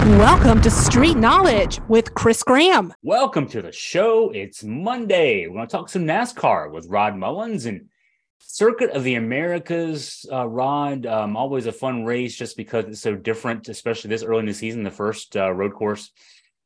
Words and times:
Welcome 0.00 0.62
to 0.62 0.70
Street 0.70 1.18
Knowledge 1.18 1.78
with 1.88 2.14
Chris 2.14 2.42
Graham. 2.42 2.94
Welcome 3.02 3.46
to 3.48 3.60
the 3.60 3.70
show. 3.70 4.30
It's 4.30 4.64
Monday. 4.64 5.46
We're 5.46 5.56
going 5.56 5.68
to 5.68 5.70
talk 5.70 5.90
some 5.90 6.06
NASCAR 6.06 6.72
with 6.72 6.86
Rod 6.88 7.18
Mullins 7.18 7.66
and 7.66 7.90
Circuit 8.38 8.90
of 8.92 9.04
the 9.04 9.16
Americas. 9.16 10.24
Uh, 10.32 10.46
Rod, 10.48 11.04
um, 11.04 11.36
always 11.36 11.66
a 11.66 11.72
fun 11.72 12.06
race 12.06 12.34
just 12.34 12.56
because 12.56 12.86
it's 12.86 13.02
so 13.02 13.14
different, 13.14 13.68
especially 13.68 14.08
this 14.08 14.22
early 14.22 14.40
in 14.40 14.46
the 14.46 14.54
season, 14.54 14.84
the 14.84 14.90
first 14.90 15.36
uh, 15.36 15.52
road 15.52 15.74
course 15.74 16.10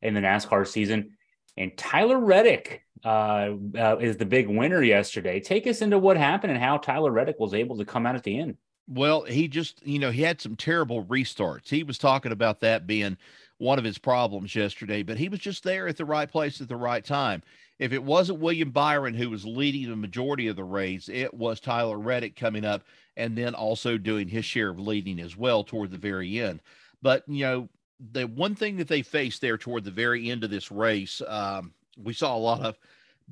in 0.01 0.15
the 0.15 0.21
NASCAR 0.21 0.65
season. 0.65 1.17
And 1.57 1.77
Tyler 1.77 2.21
Reddick 2.21 2.83
uh, 3.05 3.51
uh, 3.77 3.97
is 4.01 4.17
the 4.17 4.27
big 4.27 4.49
winner 4.49 4.81
yesterday. 4.81 5.41
Take 5.41 5.67
us 5.67 5.83
into 5.83 5.99
what 5.99 6.17
happened 6.17 6.53
and 6.53 6.63
how 6.63 6.77
Tyler 6.77 7.11
Reddick 7.11 7.41
was 7.41 7.53
able 7.53 7.79
to 7.79 7.85
come 7.85 8.07
out 8.07 8.15
at 8.15 8.23
the 8.23 8.39
end. 8.39 8.59
Well, 8.87 9.23
he 9.23 9.49
just, 9.49 9.87
you 9.87 9.99
know, 9.99 10.11
he 10.11 10.23
had 10.23 10.41
some 10.41 10.57
terrible 10.57 11.05
restarts. 11.05 11.69
He 11.69 11.83
was 11.83 11.97
talking 11.97 12.33
about 12.33 12.61
that 12.61 12.87
being 12.87 13.17
one 13.59 13.79
of 13.79 13.85
his 13.85 13.99
problems 13.99 14.55
yesterday, 14.55 15.03
but 15.03 15.17
he 15.17 15.29
was 15.29 15.41
just 15.41 15.65
there 15.65 15.89
at 15.89 15.97
the 15.97 16.05
right 16.05 16.31
place 16.31 16.61
at 16.61 16.69
the 16.69 16.77
right 16.77 17.05
time. 17.05 17.43
If 17.79 17.93
it 17.93 18.03
wasn't 18.03 18.41
William 18.41 18.71
Byron 18.71 19.15
who 19.15 19.31
was 19.31 19.45
leading 19.45 19.89
the 19.89 19.97
majority 19.97 20.49
of 20.49 20.57
the 20.57 20.65
race, 20.65 21.09
it 21.09 21.33
was 21.33 21.61
Tyler 21.61 21.99
Reddick 21.99 22.37
coming 22.37 22.65
up 22.65 22.85
and 23.17 23.37
then 23.37 23.55
also 23.55 23.97
doing 23.97 24.29
his 24.29 24.45
share 24.45 24.71
of 24.71 24.79
leading 24.79 25.19
as 25.21 25.37
well 25.37 25.65
toward 25.65 25.91
the 25.91 25.99
very 25.99 26.41
end. 26.41 26.61
But, 27.01 27.25
you 27.27 27.45
know, 27.45 27.69
the 28.13 28.27
one 28.27 28.55
thing 28.55 28.77
that 28.77 28.89
they 28.89 29.03
faced 29.03 29.41
there 29.41 29.57
toward 29.57 29.85
the 29.85 29.91
very 29.91 30.31
end 30.31 30.45
of 30.45 30.51
this 30.51 30.71
race, 30.71 31.23
um, 31.27 31.73
we 32.03 32.13
saw 32.13 32.37
a 32.37 32.39
lot 32.39 32.61
of 32.61 32.77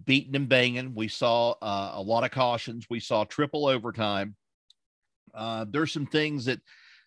beating 0.04 0.36
and 0.36 0.48
banging. 0.48 0.94
We 0.94 1.08
saw 1.08 1.52
uh, 1.62 1.92
a 1.94 2.02
lot 2.02 2.24
of 2.24 2.30
cautions. 2.30 2.86
We 2.88 3.00
saw 3.00 3.24
triple 3.24 3.66
overtime. 3.66 4.34
Uh, 5.34 5.66
there's 5.68 5.92
some 5.92 6.06
things 6.06 6.44
that 6.46 6.60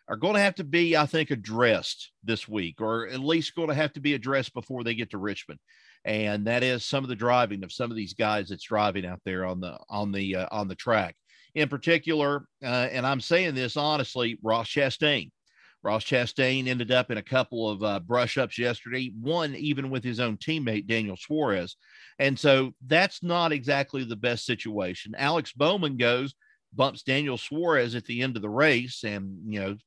are 0.07 0.15
going 0.15 0.35
to 0.35 0.39
have 0.39 0.55
to 0.55 0.63
be, 0.63 0.95
I 0.95 1.05
think, 1.05 1.31
addressed 1.31 2.11
this 2.23 2.47
week, 2.47 2.79
or 2.79 3.07
at 3.07 3.19
least 3.19 3.55
going 3.55 3.69
to 3.69 3.75
have 3.75 3.93
to 3.93 3.99
be 3.99 4.13
addressed 4.13 4.53
before 4.53 4.83
they 4.83 4.93
get 4.93 5.11
to 5.11 5.17
Richmond. 5.17 5.59
And 6.03 6.45
that 6.45 6.61
is 6.61 6.85
some 6.85 7.03
of 7.03 7.09
the 7.09 7.15
driving 7.15 7.63
of 7.63 7.71
some 7.71 7.89
of 7.89 7.97
these 7.97 8.13
guys 8.13 8.49
that's 8.49 8.65
driving 8.65 9.05
out 9.05 9.21
there 9.25 9.45
on 9.45 9.59
the 9.59 9.77
on 9.89 10.11
the 10.11 10.35
uh, 10.35 10.47
on 10.51 10.67
the 10.67 10.75
track. 10.75 11.15
In 11.55 11.69
particular, 11.69 12.45
uh, 12.63 12.87
and 12.91 13.07
I'm 13.07 13.21
saying 13.21 13.55
this 13.55 13.77
honestly, 13.77 14.37
Ross 14.43 14.67
Chastain. 14.67 15.31
Ross 15.85 16.03
Chastain 16.03 16.67
ended 16.67 16.91
up 16.91 17.11
in 17.11 17.19
a 17.19 17.23
couple 17.23 17.69
of 17.69 17.83
uh, 17.83 17.99
brush 17.99 18.39
ups 18.39 18.57
yesterday, 18.57 19.11
one 19.19 19.55
even 19.55 19.91
with 19.91 20.03
his 20.03 20.19
own 20.19 20.35
teammate, 20.37 20.87
Daniel 20.87 21.15
Suarez. 21.15 21.77
And 22.17 22.37
so 22.37 22.71
that's 22.87 23.21
not 23.21 23.51
exactly 23.51 24.03
the 24.03 24.15
best 24.15 24.45
situation. 24.45 25.13
Alex 25.15 25.53
Bowman 25.53 25.97
goes, 25.97 26.33
bumps 26.75 27.03
Daniel 27.03 27.37
Suarez 27.37 27.95
at 27.95 28.05
the 28.05 28.21
end 28.21 28.35
of 28.35 28.41
the 28.41 28.49
race. 28.49 29.03
And, 29.03 29.39
you 29.45 29.59
know, 29.59 29.77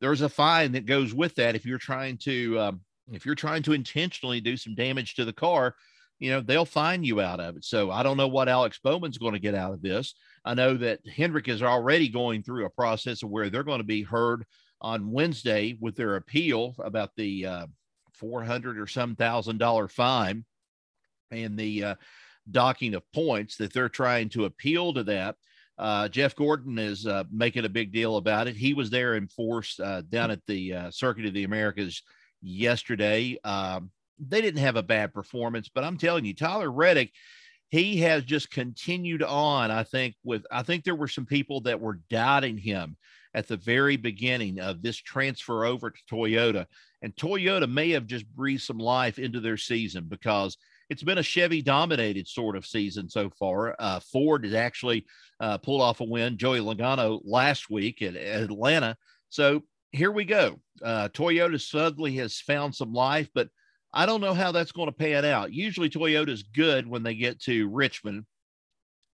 there's 0.00 0.22
a 0.22 0.28
fine 0.28 0.72
that 0.72 0.86
goes 0.86 1.14
with 1.14 1.34
that 1.36 1.54
if 1.54 1.66
you're 1.66 1.78
trying 1.78 2.18
to, 2.18 2.58
um, 2.58 2.80
if 3.12 3.26
you're 3.26 3.34
trying 3.34 3.62
to 3.64 3.72
intentionally 3.72 4.40
do 4.40 4.56
some 4.56 4.74
damage 4.74 5.14
to 5.14 5.24
the 5.24 5.32
car, 5.32 5.74
you 6.18 6.30
know, 6.30 6.40
they'll 6.40 6.66
fine 6.66 7.02
you 7.02 7.20
out 7.20 7.40
of 7.40 7.56
it. 7.56 7.64
So 7.64 7.90
I 7.90 8.02
don't 8.02 8.18
know 8.18 8.28
what 8.28 8.48
Alex 8.48 8.78
Bowman's 8.82 9.18
going 9.18 9.32
to 9.32 9.38
get 9.38 9.54
out 9.54 9.72
of 9.72 9.82
this. 9.82 10.14
I 10.44 10.54
know 10.54 10.76
that 10.76 11.00
Hendrick 11.06 11.48
is 11.48 11.62
already 11.62 12.08
going 12.08 12.42
through 12.42 12.66
a 12.66 12.70
process 12.70 13.22
of 13.22 13.30
where 13.30 13.48
they're 13.48 13.62
going 13.62 13.80
to 13.80 13.84
be 13.84 14.02
heard 14.02 14.44
on 14.80 15.10
Wednesday 15.10 15.76
with 15.80 15.96
their 15.96 16.16
appeal 16.16 16.74
about 16.78 17.10
the 17.16 17.46
uh, 17.46 17.66
400 18.14 18.78
or 18.78 18.86
some 18.86 19.16
thousand 19.16 19.58
dollar 19.58 19.88
fine 19.88 20.44
and 21.30 21.58
the 21.58 21.84
uh, 21.84 21.94
docking 22.50 22.94
of 22.94 23.02
points 23.12 23.56
that 23.56 23.72
they're 23.72 23.88
trying 23.88 24.28
to 24.30 24.44
appeal 24.44 24.92
to 24.94 25.04
that. 25.04 25.36
Uh, 25.80 26.08
Jeff 26.08 26.36
Gordon 26.36 26.78
is 26.78 27.06
uh, 27.06 27.24
making 27.32 27.64
a 27.64 27.70
big 27.70 27.90
deal 27.90 28.18
about 28.18 28.46
it. 28.46 28.54
He 28.54 28.74
was 28.74 28.90
there 28.90 29.14
in 29.14 29.28
force 29.28 29.80
uh, 29.80 30.02
down 30.10 30.30
at 30.30 30.44
the 30.46 30.74
uh, 30.74 30.90
Circuit 30.90 31.24
of 31.24 31.32
the 31.32 31.44
Americas 31.44 32.02
yesterday. 32.42 33.38
Um, 33.44 33.90
they 34.18 34.42
didn't 34.42 34.60
have 34.60 34.76
a 34.76 34.82
bad 34.82 35.14
performance, 35.14 35.70
but 35.74 35.82
I'm 35.82 35.96
telling 35.96 36.26
you, 36.26 36.34
Tyler 36.34 36.70
Reddick, 36.70 37.12
he 37.70 37.96
has 37.98 38.24
just 38.24 38.50
continued 38.50 39.22
on. 39.22 39.70
I 39.70 39.82
think 39.84 40.16
with 40.22 40.44
I 40.50 40.62
think 40.62 40.84
there 40.84 40.94
were 40.94 41.08
some 41.08 41.24
people 41.24 41.62
that 41.62 41.80
were 41.80 42.00
doubting 42.10 42.58
him 42.58 42.98
at 43.32 43.48
the 43.48 43.56
very 43.56 43.96
beginning 43.96 44.60
of 44.60 44.82
this 44.82 44.96
transfer 44.96 45.64
over 45.64 45.88
to 45.88 46.00
Toyota. 46.10 46.66
And 47.00 47.16
Toyota 47.16 47.70
may 47.70 47.90
have 47.90 48.06
just 48.06 48.28
breathed 48.34 48.62
some 48.62 48.78
life 48.78 49.18
into 49.18 49.40
their 49.40 49.56
season 49.56 50.04
because 50.08 50.58
it's 50.90 51.04
been 51.04 51.18
a 51.18 51.22
Chevy 51.22 51.62
dominated 51.62 52.26
sort 52.26 52.56
of 52.56 52.66
season 52.66 53.08
so 53.08 53.30
far. 53.30 53.76
Uh, 53.78 54.00
Ford 54.00 54.44
has 54.44 54.54
actually 54.54 55.06
uh, 55.38 55.56
pulled 55.56 55.80
off 55.80 56.00
a 56.00 56.04
win, 56.04 56.36
Joey 56.36 56.58
Logano 56.58 57.20
last 57.24 57.70
week 57.70 58.02
at, 58.02 58.16
at 58.16 58.42
Atlanta. 58.42 58.96
So 59.28 59.62
here 59.92 60.10
we 60.10 60.24
go. 60.24 60.60
Uh, 60.82 61.08
Toyota 61.08 61.60
suddenly 61.60 62.16
has 62.16 62.40
found 62.40 62.74
some 62.74 62.92
life, 62.92 63.28
but 63.32 63.48
I 63.92 64.04
don't 64.04 64.20
know 64.20 64.34
how 64.34 64.50
that's 64.50 64.72
going 64.72 64.88
to 64.88 64.92
pan 64.92 65.24
out. 65.24 65.52
Usually, 65.52 65.88
Toyota's 65.88 66.42
good 66.42 66.86
when 66.88 67.04
they 67.04 67.14
get 67.14 67.40
to 67.42 67.68
Richmond. 67.68 68.24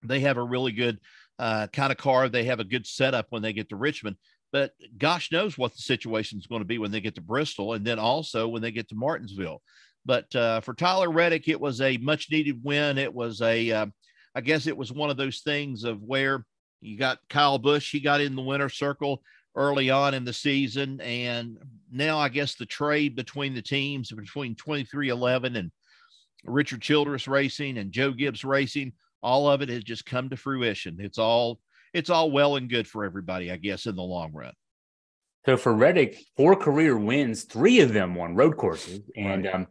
They 0.04 0.20
have 0.22 0.38
a 0.38 0.44
really 0.44 0.74
good 0.74 1.00
uh, 1.40 1.68
kind 1.68 1.92
of 1.92 1.98
car. 1.98 2.28
They 2.28 2.46
have 2.46 2.60
a 2.60 2.66
good 2.66 2.86
setup 2.86 3.28
when 3.30 3.42
they 3.42 3.54
get 3.54 3.70
to 3.70 3.76
Richmond, 3.78 4.18
but 4.52 4.74
gosh 4.98 5.32
knows 5.32 5.58
what 5.58 5.74
the 5.74 5.82
situation 5.82 6.38
is 6.38 6.48
going 6.48 6.62
to 6.62 6.68
be 6.68 6.80
when 6.80 6.92
they 6.92 7.02
get 7.02 7.16
to 7.16 7.22
Bristol 7.22 7.74
and 7.74 7.86
then 7.86 8.00
also 8.00 8.48
when 8.48 8.62
they 8.62 8.72
get 8.72 8.90
to 8.90 8.96
Martinsville. 8.96 9.62
But 10.06 10.36
uh, 10.36 10.62
for 10.62 10.74
Tyler 10.74 11.12
Reddick, 11.12 11.48
it 11.48 11.60
was 11.60 11.82
a 11.82 11.98
much 11.98 12.32
needed 12.32 12.64
win. 12.64 12.98
It 12.98 13.14
was 13.14 13.42
a, 13.42 13.72
uh, 13.72 13.86
I 14.34 14.42
guess 14.42 14.68
it 14.68 14.76
was 14.76 14.92
one 14.92 15.10
of 15.10 15.18
those 15.18 15.40
things 15.42 15.84
of 15.84 16.02
where 16.02 16.46
you 16.82 16.98
got 16.98 17.20
Kyle 17.30 17.60
Busch, 17.60 17.92
he 17.92 18.00
got 18.00 18.22
in 18.22 18.36
the 18.36 18.42
winner 18.42 18.70
circle 18.70 19.22
early 19.56 19.90
on 19.90 20.14
in 20.14 20.26
the 20.26 20.34
season. 20.34 21.00
And 21.02 21.58
now 21.92 22.18
I 22.18 22.30
guess 22.30 22.56
the 22.56 22.66
trade 22.66 23.16
between 23.16 23.54
the 23.54 23.62
teams 23.62 24.12
between 24.12 24.56
23XI 24.56 25.56
and 25.58 25.72
Richard 26.44 26.82
Childress 26.82 27.28
Racing 27.28 27.78
and 27.78 27.92
Joe 27.92 28.12
Gibbs 28.12 28.44
Racing 28.44 28.94
all 29.24 29.50
of 29.50 29.62
it 29.62 29.70
has 29.70 29.84
just 29.84 30.06
come 30.06 30.30
to 30.30 30.38
fruition. 30.38 30.98
It's 31.00 31.18
all 31.18 31.60
it's 31.94 32.10
all 32.10 32.32
well 32.32 32.56
and 32.56 32.70
good 32.70 32.88
for 32.88 33.04
everybody, 33.04 33.52
I 33.52 33.58
guess, 33.58 33.86
in 33.86 33.96
the 33.96 34.02
long 34.02 34.32
run. 34.34 34.54
So 35.46 35.58
for 35.58 35.74
Reddick, 35.74 36.24
four 36.38 36.56
career 36.56 36.98
wins, 36.98 37.44
three 37.44 37.82
of 37.82 37.94
them 37.94 38.16
won 38.16 38.36
road 38.36 38.58
courses, 38.58 39.02
and 39.16 39.46
right. 39.46 39.56
um, 39.56 39.68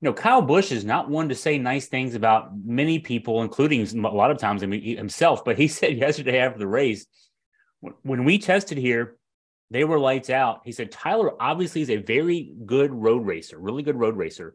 you 0.00 0.06
know 0.06 0.12
Kyle 0.12 0.42
Busch 0.42 0.72
is 0.72 0.84
not 0.84 1.08
one 1.08 1.28
to 1.30 1.34
say 1.34 1.58
nice 1.58 1.86
things 1.86 2.14
about 2.14 2.50
many 2.64 2.98
people, 2.98 3.42
including 3.42 3.82
a 4.04 4.08
lot 4.08 4.30
of 4.30 4.38
times 4.38 4.60
himself. 4.60 5.44
But 5.44 5.58
he 5.58 5.68
said 5.68 5.96
yesterday 5.96 6.38
after 6.38 6.58
the 6.58 6.66
race, 6.66 7.06
when 8.02 8.24
we 8.24 8.38
tested 8.38 8.78
here, 8.78 9.16
they 9.70 9.84
were 9.84 9.98
lights 9.98 10.30
out. 10.30 10.60
He 10.64 10.72
said 10.72 10.90
Tyler 10.90 11.32
obviously 11.40 11.82
is 11.82 11.90
a 11.90 11.96
very 11.96 12.54
good 12.64 12.92
road 12.92 13.24
racer, 13.24 13.58
really 13.58 13.82
good 13.82 13.96
road 13.96 14.16
racer. 14.16 14.54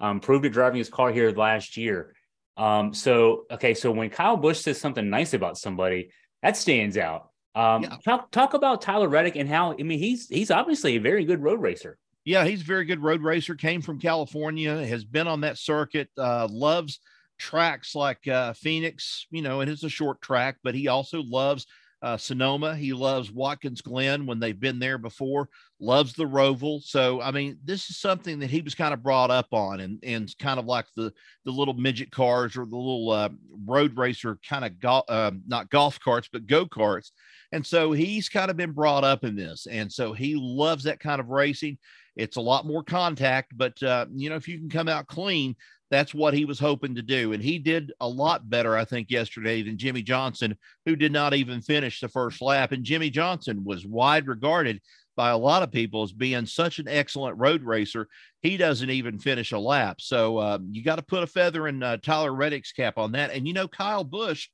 Um, 0.00 0.20
proved 0.20 0.44
it 0.44 0.50
driving 0.50 0.78
his 0.78 0.88
car 0.88 1.12
here 1.12 1.30
last 1.30 1.76
year. 1.76 2.14
Um, 2.56 2.92
so 2.92 3.44
okay, 3.50 3.74
so 3.74 3.90
when 3.90 4.10
Kyle 4.10 4.36
Busch 4.36 4.58
says 4.58 4.80
something 4.80 5.08
nice 5.08 5.34
about 5.34 5.56
somebody, 5.56 6.10
that 6.42 6.56
stands 6.56 6.96
out. 6.98 7.30
Um, 7.54 7.82
yeah. 7.82 7.96
talk 8.04 8.30
talk 8.30 8.54
about 8.54 8.82
Tyler 8.82 9.08
Reddick 9.08 9.36
and 9.36 9.48
how 9.48 9.72
I 9.72 9.82
mean 9.82 9.98
he's 9.98 10.28
he's 10.28 10.50
obviously 10.50 10.96
a 10.96 11.00
very 11.00 11.24
good 11.24 11.42
road 11.42 11.60
racer. 11.60 11.96
Yeah, 12.30 12.44
he's 12.44 12.60
a 12.60 12.64
very 12.64 12.84
good 12.84 13.02
road 13.02 13.22
racer. 13.22 13.56
Came 13.56 13.82
from 13.82 13.98
California, 13.98 14.86
has 14.86 15.04
been 15.04 15.26
on 15.26 15.40
that 15.40 15.58
circuit. 15.58 16.08
Uh, 16.16 16.46
loves 16.48 17.00
tracks 17.40 17.96
like 17.96 18.28
uh, 18.28 18.52
Phoenix, 18.52 19.26
you 19.32 19.42
know, 19.42 19.62
and 19.62 19.68
it's 19.68 19.82
a 19.82 19.88
short 19.88 20.22
track, 20.22 20.58
but 20.62 20.76
he 20.76 20.86
also 20.86 21.24
loves 21.24 21.66
uh, 22.02 22.16
Sonoma. 22.16 22.74
He 22.74 22.92
loves 22.92 23.30
Watkins 23.30 23.80
Glen 23.80 24.26
when 24.26 24.40
they've 24.40 24.58
been 24.58 24.78
there 24.78 24.98
before, 24.98 25.48
loves 25.80 26.14
the 26.14 26.24
Roval. 26.24 26.82
So, 26.82 27.20
I 27.20 27.30
mean, 27.30 27.58
this 27.64 27.90
is 27.90 27.98
something 27.98 28.38
that 28.38 28.50
he 28.50 28.62
was 28.62 28.74
kind 28.74 28.94
of 28.94 29.02
brought 29.02 29.30
up 29.30 29.48
on 29.52 29.80
and, 29.80 29.98
and 30.02 30.34
kind 30.38 30.58
of 30.58 30.66
like 30.66 30.86
the, 30.96 31.12
the 31.44 31.50
little 31.50 31.74
midget 31.74 32.10
cars 32.10 32.56
or 32.56 32.64
the 32.64 32.76
little 32.76 33.10
uh, 33.10 33.28
road 33.66 33.96
racer 33.96 34.38
kind 34.48 34.64
of 34.64 34.80
golf, 34.80 35.04
uh, 35.08 35.32
not 35.46 35.70
golf 35.70 36.00
carts, 36.00 36.28
but 36.32 36.46
go 36.46 36.66
karts. 36.66 37.10
And 37.52 37.66
so 37.66 37.92
he's 37.92 38.28
kind 38.28 38.50
of 38.50 38.56
been 38.56 38.72
brought 38.72 39.04
up 39.04 39.24
in 39.24 39.36
this. 39.36 39.66
And 39.66 39.92
so 39.92 40.12
he 40.12 40.36
loves 40.36 40.84
that 40.84 41.00
kind 41.00 41.20
of 41.20 41.28
racing. 41.28 41.78
It's 42.16 42.36
a 42.36 42.40
lot 42.42 42.66
more 42.66 42.82
contact, 42.82 43.56
but, 43.56 43.80
uh, 43.82 44.06
you 44.14 44.30
know, 44.30 44.36
if 44.36 44.48
you 44.48 44.58
can 44.58 44.68
come 44.68 44.88
out 44.88 45.06
clean, 45.06 45.56
that's 45.90 46.14
what 46.14 46.34
he 46.34 46.44
was 46.44 46.60
hoping 46.60 46.94
to 46.94 47.02
do. 47.02 47.32
And 47.32 47.42
he 47.42 47.58
did 47.58 47.92
a 48.00 48.08
lot 48.08 48.48
better, 48.48 48.76
I 48.76 48.84
think, 48.84 49.10
yesterday 49.10 49.62
than 49.62 49.76
Jimmie 49.76 50.02
Johnson, 50.02 50.56
who 50.86 50.94
did 50.94 51.12
not 51.12 51.34
even 51.34 51.60
finish 51.60 52.00
the 52.00 52.08
first 52.08 52.40
lap. 52.40 52.72
And 52.72 52.84
Jimmie 52.84 53.10
Johnson 53.10 53.64
was 53.64 53.84
wide 53.84 54.28
regarded 54.28 54.80
by 55.16 55.30
a 55.30 55.36
lot 55.36 55.64
of 55.64 55.72
people 55.72 56.04
as 56.04 56.12
being 56.12 56.46
such 56.46 56.78
an 56.78 56.86
excellent 56.86 57.36
road 57.38 57.64
racer. 57.64 58.06
He 58.40 58.56
doesn't 58.56 58.88
even 58.88 59.18
finish 59.18 59.50
a 59.50 59.58
lap. 59.58 60.00
So 60.00 60.38
um, 60.38 60.68
you 60.70 60.84
got 60.84 60.96
to 60.96 61.02
put 61.02 61.24
a 61.24 61.26
feather 61.26 61.66
in 61.66 61.82
uh, 61.82 61.96
Tyler 61.96 62.32
Reddick's 62.32 62.72
cap 62.72 62.96
on 62.96 63.12
that. 63.12 63.32
And, 63.32 63.46
you 63.46 63.52
know, 63.52 63.66
Kyle 63.66 64.04
Busch, 64.04 64.48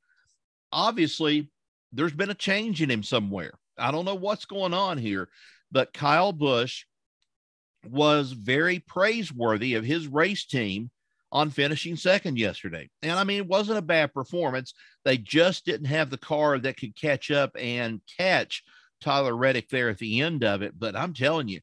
obviously, 0.73 1.51
there's 1.93 2.15
been 2.15 2.31
a 2.31 2.35
change 2.35 2.81
in 2.81 2.91
him 2.91 3.03
somewhere. 3.03 3.53
I 3.79 3.91
don't 3.91 4.07
know 4.07 4.15
what's 4.15 4.47
going 4.47 4.73
on 4.73 4.97
here, 4.97 5.29
but 5.71 5.93
Kyle 5.93 6.33
Busch 6.33 6.85
was 7.87 8.33
very 8.33 8.79
praiseworthy 8.79 9.75
of 9.75 9.85
his 9.85 10.09
race 10.09 10.47
team 10.47 10.91
on 11.33 11.51
finishing 11.51 11.97
second 11.97 12.39
yesterday. 12.39 12.89
And 13.03 13.13
I 13.13 13.25
mean, 13.25 13.39
it 13.39 13.49
wasn't 13.49 13.79
a 13.79 13.83
bad 13.83 14.15
performance. 14.15 14.75
They 15.05 15.19
just 15.19 15.65
didn't 15.65 15.87
have 15.87 16.11
the 16.11 16.19
car 16.19 16.59
that 16.59 16.77
could 16.77 16.97
catch 16.97 17.31
up 17.31 17.51
and 17.59 18.01
catch 18.17 18.63
Tyler 19.01 19.37
Reddick 19.37 19.69
there 19.69 19.89
at 19.89 19.99
the 19.99 20.21
end 20.21 20.45
of 20.45 20.63
it. 20.63 20.79
But 20.79 20.97
I'm 20.97 21.15
telling 21.15 21.49
you, 21.49 21.61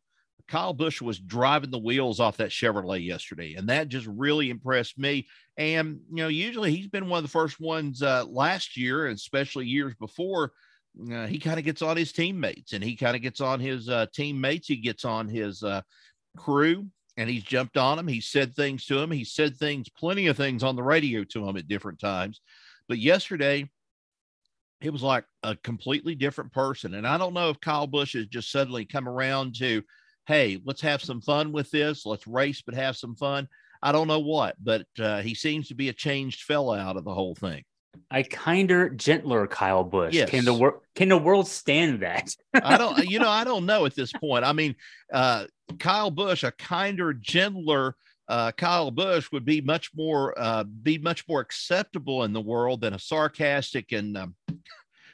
Kyle 0.48 0.74
Busch 0.74 1.02
was 1.02 1.20
driving 1.20 1.72
the 1.72 1.80
wheels 1.80 2.20
off 2.20 2.38
that 2.38 2.50
Chevrolet 2.50 3.04
yesterday, 3.04 3.56
and 3.56 3.70
that 3.70 3.88
just 3.88 4.08
really 4.08 4.50
impressed 4.50 4.98
me. 4.98 5.28
And 5.58 6.00
you 6.10 6.18
know, 6.18 6.28
usually 6.28 6.76
he's 6.76 6.88
been 6.88 7.10
one 7.10 7.20
of 7.20 7.24
the 7.24 7.30
first 7.30 7.60
ones 7.60 8.02
uh, 8.02 8.26
last 8.26 8.76
year, 8.78 9.08
especially 9.08 9.66
years 9.66 9.94
before. 10.00 10.52
Uh, 11.12 11.26
he 11.26 11.40
kind 11.40 11.58
of 11.58 11.66
gets 11.66 11.82
on 11.82 11.98
his 11.98 12.12
teammates, 12.12 12.74
and 12.74 12.84
he 12.84 12.96
kind 12.96 13.16
of 13.16 13.22
gets 13.22 13.42
on 13.42 13.60
his 13.60 13.90
uh, 13.90 14.06
teammates. 14.14 14.68
He 14.68 14.76
gets 14.76 15.06
on 15.06 15.28
his 15.28 15.64
uh, 15.64 15.82
crew, 16.38 16.88
and 17.18 17.30
he's 17.30 17.44
jumped 17.44 17.78
on 17.78 18.00
him. 18.00 18.08
He 18.08 18.22
said 18.22 18.56
things 18.56 18.86
to 18.88 19.00
him. 19.00 19.12
He 19.12 19.24
said 19.24 19.56
things, 19.56 19.90
plenty 19.90 20.28
of 20.28 20.38
things 20.38 20.64
on 20.64 20.76
the 20.76 20.84
radio 20.84 21.24
to 21.26 21.48
him 21.48 21.58
at 21.58 21.68
different 21.68 22.00
times. 22.00 22.42
But 22.88 22.98
yesterday, 22.98 23.70
it 24.82 24.92
was 24.92 25.04
like 25.04 25.26
a 25.44 25.56
completely 25.56 26.16
different 26.16 26.52
person. 26.52 26.96
And 26.96 27.08
I 27.08 27.18
don't 27.18 27.34
know 27.34 27.50
if 27.50 27.62
Kyle 27.62 27.88
Busch 27.88 28.14
has 28.14 28.26
just 28.28 28.52
suddenly 28.52 28.86
come 28.86 29.08
around 29.08 29.56
to, 29.56 29.82
hey, 30.28 30.60
let's 30.66 30.82
have 30.82 31.02
some 31.02 31.22
fun 31.22 31.52
with 31.52 31.72
this. 31.72 32.06
Let's 32.06 32.28
race, 32.28 32.62
but 32.62 32.76
have 32.76 32.98
some 32.98 33.16
fun. 33.16 33.48
I 33.82 33.92
don't 33.92 34.08
know 34.08 34.20
what, 34.20 34.56
but 34.64 34.86
uh, 35.00 35.22
he 35.22 35.36
seems 35.36 35.68
to 35.68 35.76
be 35.76 35.90
a 35.90 35.94
changed 35.94 36.44
fella 36.44 36.80
out 36.80 36.98
of 36.98 37.04
the 37.04 37.14
whole 37.14 37.36
thing. 37.36 37.64
A 38.12 38.24
kinder, 38.24 38.90
gentler 38.90 39.48
Kyle 39.48 39.84
Busch. 39.84 40.14
Yes. 40.14 40.30
Can 40.30 40.46
the 40.46 40.54
world 40.54 40.82
can 40.96 41.10
the 41.10 41.18
world 41.18 41.48
stand 41.48 42.02
that? 42.02 42.30
I 42.54 42.78
don't, 42.78 42.98
you 43.10 43.20
know, 43.20 43.30
I 43.30 43.44
don't 43.44 43.66
know 43.66 43.86
at 43.86 43.96
this 43.96 44.12
point. 44.12 44.46
I 44.46 44.54
mean, 44.54 44.76
uh, 45.12 45.46
Kyle 45.80 46.12
Busch, 46.12 46.44
a 46.44 46.52
kinder, 46.52 47.14
gentler 47.14 47.96
uh, 48.28 48.52
Kyle 48.52 48.92
Busch 48.92 49.32
would 49.32 49.46
be 49.46 49.62
much 49.62 49.92
more 49.96 50.34
uh, 50.38 50.64
be 50.64 50.98
much 50.98 51.28
more 51.28 51.42
acceptable 51.42 52.24
in 52.24 52.34
the 52.34 52.42
world 52.42 52.82
than 52.82 52.94
a 52.94 53.00
sarcastic 53.00 53.92
and 53.92 54.18
um, 54.18 54.36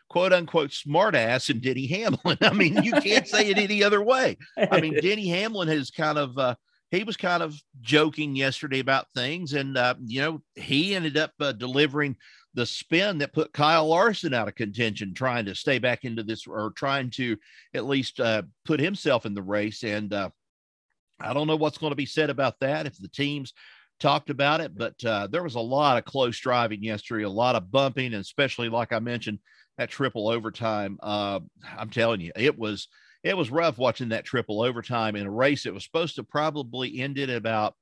quote 0.10 0.34
unquote 0.34 0.70
smartass 0.72 1.50
and 1.50 1.62
Denny 1.62 1.88
Hamlin. 1.88 2.38
I 2.42 2.54
mean, 2.54 2.84
you 2.84 2.94
can't 2.94 3.28
say 3.28 3.50
it 3.50 3.58
any 3.58 3.84
other 3.84 4.04
way. 4.04 4.38
I 4.58 4.80
mean, 4.80 4.94
Denny 5.02 5.28
Hamlin 5.28 5.68
has 5.70 5.90
kind 5.90 6.18
of 6.18 6.38
uh, 6.38 6.56
he 6.92 7.04
was 7.04 7.18
kind 7.18 7.42
of 7.42 7.60
joking 7.82 8.36
yesterday 8.36 8.80
about 8.80 9.08
things, 9.16 9.54
and 9.54 9.78
uh, 9.78 9.96
you 10.06 10.22
know 10.22 10.42
he 10.56 10.96
ended 10.96 11.18
up 11.18 11.32
uh, 11.40 11.52
delivering 11.52 12.16
the 12.54 12.66
spin 12.66 13.20
that 13.20 13.34
put 13.34 13.54
Kyle 13.54 13.88
Larson 13.88 14.34
out 14.34 14.48
of 14.48 14.56
contention, 14.56 15.14
trying 15.14 15.46
to 15.46 15.56
stay 15.56 15.80
back 15.80 16.04
into 16.04 16.24
this 16.24 16.48
or 16.48 16.72
trying 16.72 17.10
to 17.12 17.38
at 17.74 17.86
least 17.86 18.20
uh, 18.20 18.44
put 18.66 18.80
himself 18.80 19.26
in 19.26 19.34
the 19.34 19.42
race. 19.42 19.84
And 19.84 20.12
uh, 20.14 20.30
I 21.20 21.34
don't 21.34 21.48
know 21.48 21.56
what's 21.56 21.78
going 21.78 21.92
to 21.92 21.96
be 21.96 22.06
said 22.06 22.30
about 22.30 22.60
that 22.62 22.86
if 22.86 22.98
the 22.98 23.08
teams 23.08 23.54
talked 24.00 24.30
about 24.30 24.62
it, 24.62 24.78
but 24.78 25.04
uh, 25.06 25.28
there 25.28 25.44
was 25.44 25.56
a 25.56 25.60
lot 25.60 25.98
of 25.98 26.06
close 26.06 26.40
driving 26.40 26.84
yesterday, 26.84 27.24
a 27.24 27.30
lot 27.30 27.56
of 27.56 27.72
bumping, 27.72 28.14
and 28.14 28.22
especially 28.22 28.70
like 28.70 28.94
I 28.94 29.00
mentioned, 29.00 29.40
that 29.78 29.90
triple 29.90 30.28
overtime. 30.28 30.98
Uh, 31.02 31.40
I'm 31.78 31.90
telling 31.90 32.22
you, 32.22 32.32
it 32.36 32.58
was 32.58 32.88
it 33.24 33.36
was 33.36 33.52
rough 33.52 33.78
watching 33.78 34.10
that 34.10 34.26
triple 34.26 34.62
overtime 34.62 35.16
in 35.16 35.26
a 35.26 35.32
race 35.32 35.64
that 35.64 35.74
was 35.74 35.84
supposed 35.84 36.16
to 36.16 36.24
probably 36.24 37.00
end 37.00 37.20
at 37.20 37.30
about 37.30 37.76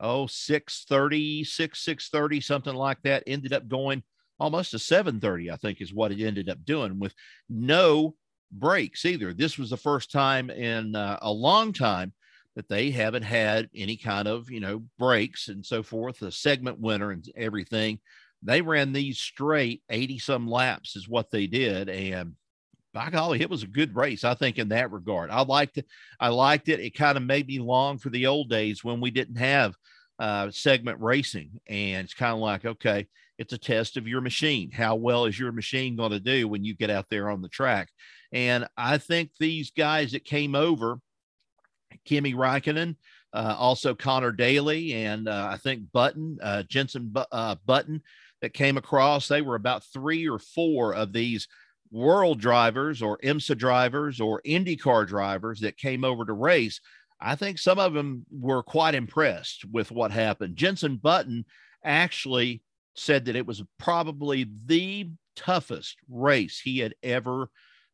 oh 0.00 0.26
630 0.26 1.44
6 1.44 1.78
630 1.84 2.40
something 2.40 2.74
like 2.74 3.00
that 3.02 3.24
ended 3.26 3.52
up 3.52 3.68
going 3.68 4.02
almost 4.38 4.70
to 4.70 4.78
730 4.78 5.50
i 5.50 5.56
think 5.56 5.80
is 5.80 5.92
what 5.92 6.12
it 6.12 6.24
ended 6.24 6.48
up 6.48 6.64
doing 6.64 6.98
with 6.98 7.14
no 7.48 8.14
breaks 8.50 9.04
either. 9.04 9.32
This 9.32 9.58
was 9.58 9.70
the 9.70 9.76
first 9.76 10.10
time 10.10 10.50
in 10.50 10.94
uh, 10.94 11.18
a 11.22 11.32
long 11.32 11.72
time 11.72 12.12
that 12.56 12.68
they 12.68 12.90
haven't 12.90 13.22
had 13.22 13.68
any 13.74 13.96
kind 13.96 14.26
of 14.26 14.50
you 14.50 14.60
know 14.60 14.82
breaks 14.98 15.48
and 15.48 15.64
so 15.64 15.82
forth 15.82 16.22
a 16.22 16.32
segment 16.32 16.80
winner 16.80 17.10
and 17.10 17.24
everything. 17.36 18.00
They 18.42 18.62
ran 18.62 18.92
these 18.92 19.18
straight 19.18 19.82
80 19.90 20.18
some 20.18 20.48
laps 20.48 20.96
is 20.96 21.08
what 21.08 21.30
they 21.30 21.46
did 21.46 21.88
and 21.88 22.34
by 22.98 23.10
golly 23.10 23.40
it 23.40 23.48
was 23.48 23.62
a 23.62 23.68
good 23.68 23.94
race 23.94 24.24
i 24.24 24.34
think 24.34 24.58
in 24.58 24.70
that 24.70 24.90
regard 24.90 25.30
i 25.30 25.40
liked 25.42 25.78
it 25.78 25.86
i 26.18 26.28
liked 26.28 26.68
it 26.68 26.80
it 26.80 26.96
kind 26.96 27.16
of 27.16 27.22
made 27.22 27.46
me 27.46 27.60
long 27.60 27.96
for 27.96 28.10
the 28.10 28.26
old 28.26 28.50
days 28.50 28.82
when 28.82 29.00
we 29.00 29.08
didn't 29.08 29.36
have 29.36 29.76
uh, 30.18 30.50
segment 30.50 31.00
racing 31.00 31.48
and 31.68 32.04
it's 32.04 32.14
kind 32.14 32.32
of 32.32 32.40
like 32.40 32.64
okay 32.64 33.06
it's 33.38 33.52
a 33.52 33.58
test 33.58 33.96
of 33.96 34.08
your 34.08 34.20
machine 34.20 34.68
how 34.72 34.96
well 34.96 35.26
is 35.26 35.38
your 35.38 35.52
machine 35.52 35.94
going 35.94 36.10
to 36.10 36.18
do 36.18 36.48
when 36.48 36.64
you 36.64 36.74
get 36.74 36.90
out 36.90 37.06
there 37.08 37.30
on 37.30 37.40
the 37.40 37.48
track 37.48 37.88
and 38.32 38.66
i 38.76 38.98
think 38.98 39.30
these 39.38 39.70
guys 39.70 40.10
that 40.10 40.24
came 40.24 40.56
over 40.56 40.98
Kimi 42.04 42.34
Raikkonen, 42.34 42.96
uh, 43.32 43.54
also 43.58 43.94
Conor 43.94 44.32
Daly, 44.32 44.92
and 44.92 45.26
uh, 45.28 45.48
I 45.50 45.56
think 45.56 45.90
Button, 45.92 46.38
uh, 46.42 46.62
Jenson 46.64 47.14
uh, 47.32 47.56
Button 47.64 48.02
that 48.42 48.54
came 48.54 48.76
across. 48.76 49.28
They 49.28 49.42
were 49.42 49.54
about 49.54 49.84
three 49.84 50.28
or 50.28 50.38
four 50.38 50.94
of 50.94 51.12
these 51.12 51.48
world 51.90 52.40
drivers 52.40 53.02
or 53.02 53.18
IMSA 53.18 53.56
drivers 53.56 54.20
or 54.20 54.42
IndyCar 54.46 55.06
drivers 55.06 55.60
that 55.60 55.76
came 55.76 56.04
over 56.04 56.24
to 56.24 56.32
race. 56.32 56.80
I 57.20 57.34
think 57.34 57.58
some 57.58 57.78
of 57.78 57.94
them 57.94 58.24
were 58.30 58.62
quite 58.62 58.94
impressed 58.94 59.64
with 59.64 59.90
what 59.90 60.10
happened. 60.10 60.56
Jenson 60.56 60.96
Button 60.96 61.44
actually 61.84 62.62
said 62.94 63.24
that 63.24 63.36
it 63.36 63.46
was 63.46 63.62
probably 63.78 64.48
the 64.66 65.10
toughest 65.36 65.96
race 66.08 66.60
he 66.60 66.78
had 66.78 66.94
ever 67.02 67.50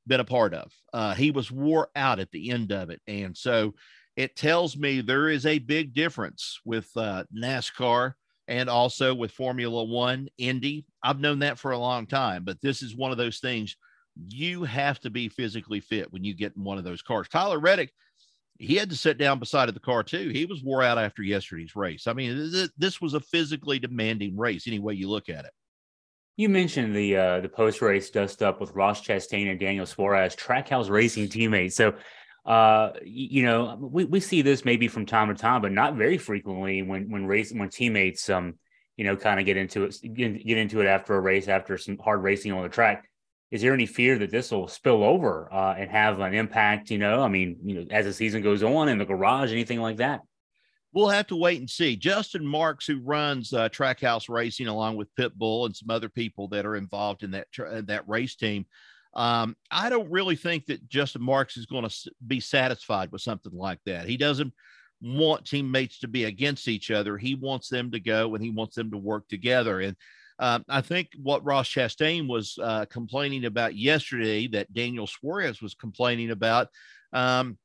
been 0.07 0.21
a 0.21 0.25
part 0.25 0.55
of. 0.55 0.73
Uh, 0.93 1.15
he 1.15 1.31
was 1.31 1.51
wore 1.51 1.89
out 1.97 2.19
at 2.19 2.31
the 2.31 2.51
end 2.51 2.73
of 2.73 2.91
it. 2.91 3.01
And 3.07 3.37
so 3.37 3.75
it 4.17 4.37
tells 4.37 4.77
me 4.77 5.01
there 5.01 5.29
is 5.29 5.47
a 5.47 5.59
big 5.59 5.95
difference 5.95 6.61
with 6.65 6.89
uh, 6.97 7.25
NASCAR 7.35 8.15
and 8.49 8.69
also 8.69 9.15
with 9.15 9.31
Formula 9.31 9.85
One, 9.85 10.29
Indy. 10.39 10.87
I've 11.03 11.21
known 11.21 11.41
that 11.41 11.59
for 11.59 11.73
a 11.73 11.79
long 11.79 12.07
time, 12.07 12.45
but 12.45 12.61
this 12.61 12.83
is 12.83 12.97
one 12.97 13.11
of 13.11 13.19
those 13.19 13.39
things 13.39 13.77
you 14.29 14.65
have 14.65 15.01
to 15.01 15.11
be 15.11 15.29
physically 15.29 15.81
fit 15.81 16.13
when 16.13 16.25
you 16.25 16.35
get 16.35 16.55
in 16.57 16.65
one 16.65 16.79
of 16.79 16.85
those 16.85 17.03
cars. 17.03 17.29
Tyler 17.29 17.59
Reddick, 17.59 17.93
he 18.59 18.77
had 18.77 18.91
to 18.91 18.97
sit 18.97 19.19
down 19.19 19.39
beside 19.39 19.69
of 19.69 19.75
the 19.75 19.81
car 19.81 20.03
too. 20.03 20.29
He 20.29 20.47
was 20.47 20.63
wore 20.63 20.83
out 20.83 20.99
after 20.99 21.23
yesterday's 21.23 21.75
race. 21.75 22.07
I 22.07 22.13
mean, 22.13 22.53
this 22.77 23.01
was 23.01 23.15
a 23.15 23.21
physically 23.21 23.79
demanding 23.79 24.37
race, 24.37 24.67
any 24.67 24.79
way 24.79 24.95
you 24.95 25.09
look 25.09 25.29
at 25.29 25.45
it. 25.45 25.51
You 26.37 26.49
mentioned 26.49 26.97
the 26.97 27.17
uh, 27.17 27.41
the 27.41 27.49
post 27.49 27.81
race 27.81 28.11
dust 28.11 28.43
up 28.43 28.61
with 28.61 28.73
Ross 28.73 29.01
Chastain 29.01 29.51
and 29.51 29.61
Daniel 29.61 29.87
Suarez, 29.87 30.35
Trackhouse 30.35 30.91
Racing 30.91 31.29
teammates. 31.29 31.77
So, 31.77 31.95
uh, 32.45 32.91
you 33.03 33.43
know, 33.43 33.77
we, 33.81 34.05
we 34.05 34.21
see 34.21 34.43
this 34.43 34.65
maybe 34.65 34.89
from 34.89 35.07
time 35.07 35.29
to 35.29 35.35
time, 35.35 35.63
but 35.63 35.73
not 35.73 35.95
very 35.95 36.19
frequently 36.19 36.83
when 36.83 37.11
when 37.11 37.27
race 37.27 37.53
when 37.53 37.71
teammates 37.71 38.29
um 38.29 38.55
you 38.97 39.05
know 39.05 39.17
kind 39.17 39.41
of 39.41 39.47
get 39.47 39.57
into 39.57 39.85
it 39.85 39.97
get, 40.15 40.47
get 40.47 40.59
into 40.59 40.81
it 40.81 40.87
after 40.87 41.15
a 41.15 41.21
race 41.21 41.49
after 41.49 41.79
some 41.79 41.99
hard 41.99 42.23
racing 42.23 42.53
on 42.53 42.63
the 42.63 42.69
track. 42.69 43.09
Is 43.51 43.63
there 43.63 43.73
any 43.73 43.87
fear 43.87 44.19
that 44.19 44.31
this 44.31 44.51
will 44.51 44.67
spill 44.67 45.05
over 45.05 45.49
uh, 45.53 45.75
and 45.79 45.89
have 45.91 46.19
an 46.19 46.35
impact? 46.35 46.91
You 46.91 46.99
know, 46.99 47.23
I 47.23 47.29
mean, 47.29 47.59
you 47.63 47.75
know, 47.77 47.87
as 47.91 48.05
the 48.05 48.13
season 48.13 48.43
goes 48.43 48.63
on 48.63 48.89
in 48.89 48.99
the 48.99 49.05
garage, 49.05 49.53
anything 49.53 49.81
like 49.81 49.99
that? 49.99 50.21
we'll 50.95 51.09
have 51.09 51.27
to 51.27 51.37
wait 51.37 51.59
and 51.59 51.69
see. 51.69 51.97
Justin 51.97 52.47
Marks, 52.47 52.87
who 52.87 53.01
runs 53.01 53.53
uh, 53.53 53.69
Trackhouse 53.69 54.29
Racing, 54.29 54.69
along 54.69 54.97
with 54.97 55.15
Pitbull 55.19 55.67
and 55.67 55.77
some 55.77 55.91
other 55.91 56.09
people 56.09 56.49
that 56.49 56.65
are 56.65 56.77
involved 56.77 57.23
in 57.23 57.33
that 57.33 57.49
that 57.87 58.09
race 58.09 58.37
team. 58.37 58.65
Um, 59.17 59.57
I 59.71 59.91
don't 59.91 60.11
really 60.11 60.37
think 60.37 60.67
that 60.67 60.89
Justin 60.89 61.23
Marks 61.23 61.57
is 61.57 61.67
going 61.67 61.89
to 61.89 62.11
be 62.27 62.41
satisfied 62.41 63.13
with 63.13 63.23
something 63.23 63.53
like 63.53 63.79
that. 63.87 64.09
He 64.09 64.17
doesn't 64.17 64.53
want 65.01 65.45
teammates 65.45 66.01
to 66.01 66.09
be 66.09 66.25
against 66.25 66.67
each 66.69 66.91
other. 66.91 67.17
He 67.17 67.35
wants 67.35 67.69
them 67.69 67.91
to 67.93 68.01
go 68.01 68.35
and 68.35 68.43
he 68.43 68.51
wants 68.51 68.75
them 68.75 68.91
to 68.91 68.99
work 68.99 69.29
together. 69.29 69.81
And 69.81 69.97
um, 70.39 70.65
I 70.69 70.81
think 70.81 71.11
what 71.23 71.45
Ross 71.45 71.69
Chastain 71.69 72.29
was 72.29 72.59
uh, 72.61 72.87
complaining 72.87 73.45
about 73.45 73.77
yesterday, 73.77 74.49
that 74.49 74.73
Daniel 74.73 75.07
Suarez 75.07 75.63
was 75.63 75.75
complaining 75.75 76.31
about, 76.31 76.69
um, 77.13 77.59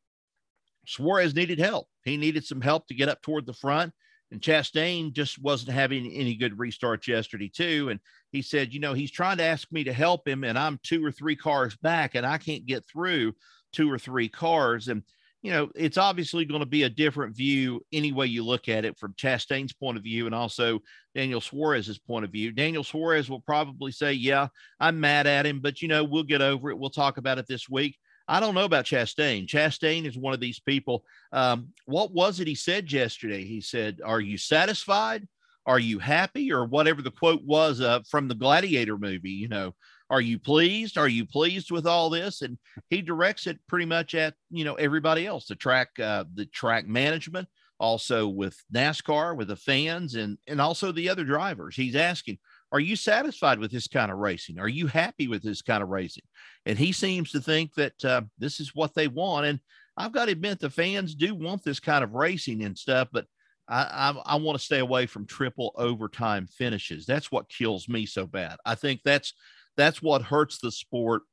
Suarez 0.86 1.36
needed 1.36 1.60
help. 1.60 1.88
He 2.04 2.18
needed 2.18 2.46
some 2.46 2.62
help 2.62 2.88
to 2.88 2.96
get 2.96 3.10
up 3.10 3.22
toward 3.22 3.46
the 3.46 3.54
front. 3.54 3.94
And 4.32 4.42
Chastain 4.42 5.12
just 5.12 5.42
wasn't 5.42 5.72
having 5.72 6.12
any 6.12 6.36
good 6.36 6.58
restarts 6.58 7.08
yesterday, 7.08 7.50
too. 7.50 7.90
And 7.90 8.00
he 8.32 8.42
said, 8.42 8.74
you 8.74 8.80
know, 8.80 8.94
he's 8.94 9.12
trying 9.12 9.38
to 9.38 9.44
ask 9.44 9.72
me 9.72 9.84
to 9.84 9.94
help 9.94 10.28
him, 10.28 10.44
and 10.44 10.58
I'm 10.58 10.80
two 10.84 11.04
or 11.04 11.12
three 11.12 11.36
cars 11.36 11.76
back, 11.78 12.16
and 12.16 12.26
I 12.26 12.38
can't 12.38 12.66
get 12.66 12.86
through 12.88 13.34
two 13.74 13.92
or 13.92 13.98
three 13.98 14.30
cars. 14.30 14.88
And, 14.88 15.04
you 15.42 15.52
know, 15.52 15.70
it's 15.76 15.98
obviously 15.98 16.46
going 16.46 16.60
to 16.60 16.68
be 16.68 16.84
a 16.84 16.90
different 16.90 17.36
view 17.36 17.84
any 17.92 18.12
way 18.12 18.28
you 18.28 18.46
look 18.46 18.70
at 18.70 18.86
it 18.86 19.00
from 19.00 19.14
Chastain's 19.14 19.74
point 19.74 19.98
of 19.98 20.04
view 20.04 20.26
and 20.26 20.36
also 20.36 20.80
Daniel 21.16 21.42
Suarez's 21.42 21.98
point 21.98 22.26
of 22.26 22.32
view. 22.32 22.52
Daniel 22.52 22.84
Suarez 22.84 23.30
will 23.30 23.40
probably 23.40 23.92
say, 23.92 24.14
Yeah, 24.14 24.48
I'm 24.80 25.00
mad 25.00 25.26
at 25.26 25.46
him, 25.46 25.60
but, 25.60 25.82
you 25.82 25.88
know, 25.88 26.04
we'll 26.04 26.24
get 26.24 26.42
over 26.42 26.70
it. 26.70 26.78
We'll 26.78 26.90
talk 26.92 27.18
about 27.18 27.40
it 27.40 27.48
this 27.48 27.68
week. 27.68 27.98
I 28.30 28.40
don't 28.40 28.54
know 28.54 28.66
about 28.66 28.86
Chastain. 28.86 29.48
Chastain 29.48 30.06
is 30.06 30.18
one 30.18 30.36
of 30.36 30.40
these 30.40 30.60
people. 30.60 31.04
Um, 31.34 31.70
what 31.86 32.14
was 32.14 32.40
it 32.40 32.48
he 32.48 32.54
said 32.54 32.92
yesterday? 32.92 33.44
He 33.44 33.60
said, 33.60 34.02
Are 34.06 34.22
you 34.22 34.38
satisfied? 34.38 35.28
Are 35.66 35.80
you 35.80 35.98
happy? 35.98 36.54
Or 36.54 36.66
whatever 36.66 37.02
the 37.02 37.12
quote 37.12 37.44
was 37.44 37.82
uh, 37.82 38.02
from 38.08 38.28
the 38.28 38.36
Gladiator 38.36 38.98
movie, 38.98 39.32
you 39.32 39.48
know, 39.48 39.74
are 40.12 40.22
you 40.22 40.40
pleased? 40.40 40.98
Are 40.98 41.08
you 41.08 41.26
pleased 41.26 41.72
with 41.72 41.86
all 41.86 42.10
this? 42.10 42.42
And 42.42 42.58
he 42.90 43.02
directs 43.02 43.48
it 43.48 43.60
pretty 43.68 43.86
much 43.86 44.16
at, 44.16 44.36
you 44.50 44.64
know, 44.64 44.76
everybody 44.76 45.26
else, 45.26 45.48
the 45.48 45.56
track, 45.56 45.90
uh, 46.00 46.26
the 46.34 46.46
track 46.48 46.88
management, 46.88 47.48
also 47.80 48.28
with 48.28 48.58
NASCAR, 48.74 49.36
with 49.36 49.48
the 49.48 49.56
fans, 49.56 50.16
and 50.16 50.38
and 50.48 50.60
also 50.60 50.92
the 50.92 51.10
other 51.10 51.24
drivers. 51.24 51.76
He's 51.76 51.96
asking, 51.96 52.40
are 52.72 52.80
you 52.80 52.96
satisfied 52.96 53.60
with 53.60 53.72
this 53.72 53.88
kind 53.88 54.12
of 54.12 54.18
racing? 54.18 54.60
Are 54.60 54.68
you 54.68 54.88
happy 54.88 55.28
with 55.28 55.42
this 55.42 55.62
kind 55.62 55.82
of 55.82 55.90
racing? 55.90 56.24
And 56.66 56.78
he 56.78 56.92
seems 56.92 57.32
to 57.32 57.42
think 57.42 57.74
that 57.76 58.06
uh, 58.06 58.22
this 58.38 58.60
is 58.60 58.76
what 58.76 58.94
they 58.94 59.08
want. 59.08 59.48
And 59.48 59.60
I've 59.98 60.12
got 60.12 60.26
to 60.26 60.32
admit 60.32 60.60
the 60.60 60.70
fans 60.70 61.16
do 61.16 61.34
want 61.34 61.64
this 61.64 61.80
kind 61.80 62.04
of 62.04 62.14
racing 62.14 62.64
and 62.64 62.78
stuff, 62.78 63.08
but 63.12 63.26
I, 63.68 64.14
I, 64.16 64.34
I 64.34 64.36
want 64.38 64.58
to 64.58 64.64
stay 64.64 64.80
away 64.80 65.06
from 65.06 65.26
triple 65.26 65.74
overtime 65.76 66.48
finishes. 66.48 67.06
That's 67.06 67.32
what 67.32 67.50
kills 67.50 67.90
me 67.90 68.06
so 68.06 68.26
bad. 68.26 68.58
I 68.66 68.76
think 68.76 69.02
that's 69.04 69.34
that's 69.78 70.02
what 70.02 70.22
hurts 70.22 70.60
the 70.60 70.72
sport. 70.72 71.24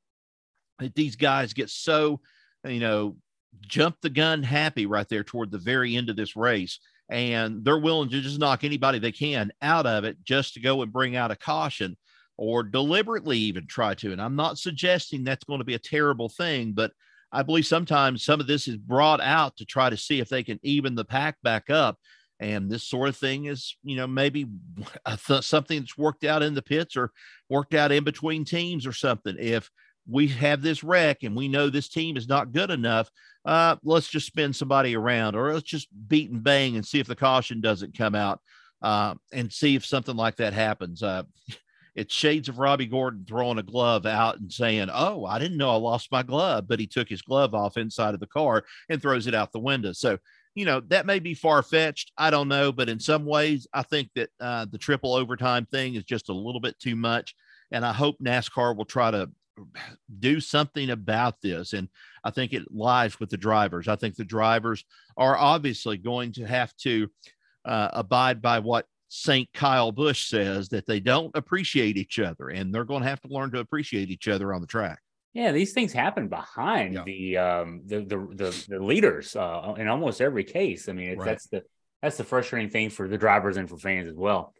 That 0.78 0.94
these 0.94 1.16
guys 1.16 1.54
get 1.54 1.70
so, 1.70 2.20
you 2.64 2.80
know, 2.80 3.16
jump 3.62 3.96
the 4.02 4.10
gun 4.10 4.42
happy 4.42 4.86
right 4.86 5.08
there 5.08 5.24
toward 5.24 5.50
the 5.50 5.58
very 5.58 5.96
end 5.96 6.10
of 6.10 6.16
this 6.16 6.36
race, 6.36 6.78
and 7.08 7.64
they're 7.64 7.78
willing 7.78 8.08
to 8.10 8.20
just 8.20 8.38
knock 8.38 8.64
anybody 8.64 8.98
they 8.98 9.12
can 9.12 9.52
out 9.62 9.86
of 9.86 10.04
it 10.04 10.16
just 10.24 10.54
to 10.54 10.60
go 10.60 10.82
and 10.82 10.92
bring 10.92 11.16
out 11.16 11.30
a 11.30 11.36
caution 11.36 11.96
or 12.36 12.62
deliberately 12.62 13.38
even 13.38 13.66
try 13.66 13.94
to. 13.94 14.12
And 14.12 14.20
I'm 14.20 14.36
not 14.36 14.58
suggesting 14.58 15.24
that's 15.24 15.44
going 15.44 15.60
to 15.60 15.64
be 15.64 15.74
a 15.74 15.78
terrible 15.78 16.28
thing, 16.28 16.72
but 16.72 16.92
I 17.32 17.42
believe 17.42 17.66
sometimes 17.66 18.24
some 18.24 18.40
of 18.40 18.46
this 18.46 18.68
is 18.68 18.76
brought 18.76 19.20
out 19.20 19.56
to 19.56 19.64
try 19.64 19.90
to 19.90 19.96
see 19.96 20.20
if 20.20 20.28
they 20.28 20.42
can 20.42 20.58
even 20.62 20.94
the 20.94 21.04
pack 21.04 21.36
back 21.42 21.70
up 21.70 21.98
and 22.38 22.70
this 22.70 22.84
sort 22.84 23.08
of 23.08 23.16
thing 23.16 23.46
is, 23.46 23.76
you 23.82 23.96
know, 23.96 24.06
maybe 24.06 24.46
something 25.40 25.80
that's 25.80 25.96
worked 25.96 26.24
out 26.24 26.42
in 26.42 26.54
the 26.54 26.62
pits 26.62 26.96
or 26.96 27.12
worked 27.48 27.74
out 27.74 27.92
in 27.92 28.04
between 28.04 28.44
teams 28.44 28.86
or 28.86 28.92
something. 28.92 29.36
If 29.38 29.70
we 30.08 30.28
have 30.28 30.62
this 30.62 30.84
wreck 30.84 31.22
and 31.22 31.36
we 31.36 31.48
know 31.48 31.68
this 31.68 31.88
team 31.88 32.16
is 32.16 32.28
not 32.28 32.52
good 32.52 32.70
enough, 32.70 33.10
uh, 33.44 33.76
let's 33.82 34.08
just 34.08 34.26
spin 34.26 34.52
somebody 34.52 34.96
around 34.96 35.36
or 35.36 35.52
let's 35.52 35.68
just 35.68 35.88
beat 36.08 36.30
and 36.30 36.42
bang 36.42 36.76
and 36.76 36.86
see 36.86 37.00
if 37.00 37.06
the 37.06 37.16
caution 37.16 37.60
doesn't 37.60 37.96
come 37.96 38.14
out 38.14 38.40
uh, 38.82 39.14
and 39.32 39.52
see 39.52 39.74
if 39.74 39.84
something 39.84 40.16
like 40.16 40.36
that 40.36 40.52
happens. 40.52 41.02
Uh, 41.02 41.22
it's 41.94 42.14
shades 42.14 42.48
of 42.48 42.58
Robby 42.58 42.86
Gordon 42.86 43.24
throwing 43.26 43.58
a 43.58 43.62
glove 43.62 44.04
out 44.04 44.38
and 44.38 44.52
saying, 44.52 44.88
Oh, 44.92 45.24
I 45.24 45.38
didn't 45.38 45.56
know 45.56 45.70
I 45.70 45.76
lost 45.76 46.12
my 46.12 46.22
glove, 46.22 46.66
but 46.68 46.78
he 46.80 46.86
took 46.86 47.08
his 47.08 47.22
glove 47.22 47.54
off 47.54 47.76
inside 47.76 48.14
of 48.14 48.20
the 48.20 48.26
car 48.26 48.64
and 48.88 49.00
throws 49.00 49.26
it 49.26 49.34
out 49.34 49.52
the 49.52 49.60
window. 49.60 49.92
So 49.92 50.18
you 50.56 50.64
know, 50.64 50.80
that 50.88 51.06
may 51.06 51.18
be 51.18 51.34
far 51.34 51.62
fetched. 51.62 52.12
I 52.16 52.30
don't 52.30 52.48
know. 52.48 52.72
But 52.72 52.88
in 52.88 52.98
some 52.98 53.26
ways, 53.26 53.68
I 53.74 53.82
think 53.82 54.08
that 54.16 54.30
uh, 54.40 54.64
the 54.64 54.78
triple 54.78 55.14
overtime 55.14 55.66
thing 55.66 55.94
is 55.94 56.04
just 56.04 56.30
a 56.30 56.32
little 56.32 56.60
bit 56.60 56.78
too 56.80 56.96
much. 56.96 57.36
And 57.70 57.84
I 57.84 57.92
hope 57.92 58.16
NASCAR 58.20 58.74
will 58.74 58.86
try 58.86 59.10
to 59.10 59.30
do 60.18 60.40
something 60.40 60.90
about 60.90 61.40
this. 61.40 61.72
And 61.72 61.88
I 62.24 62.30
think 62.30 62.52
it 62.52 62.72
lies 62.72 63.18
with 63.20 63.30
the 63.30 63.36
drivers. 63.36 63.88
I 63.88 63.96
think 63.96 64.16
the 64.16 64.24
drivers 64.24 64.84
are 65.16 65.36
obviously 65.36 65.96
going 65.96 66.32
to 66.32 66.46
have 66.46 66.74
to 66.78 67.08
uh, 67.64 67.88
abide 67.92 68.42
by 68.42 68.58
what 68.60 68.86
St. 69.08 69.48
Kyle 69.52 69.92
Busch 69.92 70.28
says 70.28 70.68
that 70.70 70.86
they 70.86 71.00
don't 71.00 71.34
appreciate 71.36 71.96
each 71.96 72.18
other 72.18 72.48
and 72.48 72.74
they're 72.74 72.84
going 72.84 73.02
to 73.02 73.08
have 73.08 73.20
to 73.20 73.28
learn 73.28 73.50
to 73.52 73.60
appreciate 73.60 74.10
each 74.10 74.28
other 74.28 74.52
on 74.52 74.60
the 74.60 74.66
track. 74.66 75.00
Yeah, 75.32 75.52
these 75.52 75.72
things 75.72 75.92
happen 75.92 76.28
behind 76.28 76.94
yeah. 76.94 77.02
the, 77.04 77.36
um, 77.36 77.82
the, 77.84 78.00
the 78.00 78.16
the 78.16 78.66
the 78.68 78.82
leaders 78.82 79.36
uh, 79.36 79.74
in 79.76 79.86
almost 79.86 80.22
every 80.22 80.44
case. 80.44 80.88
I 80.88 80.92
mean, 80.92 81.18
right. 81.18 81.26
that's 81.26 81.46
the 81.48 81.62
that's 82.00 82.16
the 82.16 82.24
frustrating 82.24 82.70
thing 82.70 82.88
for 82.88 83.06
the 83.06 83.18
drivers 83.18 83.58
and 83.58 83.68
for 83.68 83.76
fans 83.76 84.08
as 84.08 84.14
well. 84.14 84.54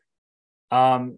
Um, 0.71 1.17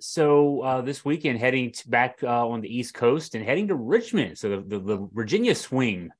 so 0.00 0.60
uh, 0.62 0.80
this 0.80 1.04
weekend, 1.04 1.38
heading 1.38 1.72
to 1.72 1.88
back 1.88 2.18
uh, 2.22 2.48
on 2.48 2.60
the 2.60 2.74
East 2.74 2.94
Coast 2.94 3.34
and 3.34 3.44
heading 3.44 3.68
to 3.68 3.74
Richmond. 3.74 4.38
So 4.38 4.48
the 4.48 4.60
the, 4.60 4.78
the 4.78 5.08
Virginia 5.12 5.54
swing 5.54 6.10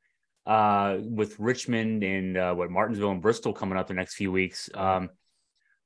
uh, 0.47 0.99
with 1.01 1.39
Richmond 1.39 2.03
and 2.03 2.37
uh, 2.37 2.55
what 2.55 2.71
Martinsville 2.71 3.11
and 3.11 3.23
Bristol 3.23 3.53
coming 3.53 3.79
up 3.79 3.89
the 3.89 3.95
next 3.95 4.15
few 4.15 4.33
weeks. 4.33 4.71
Um, 4.75 5.11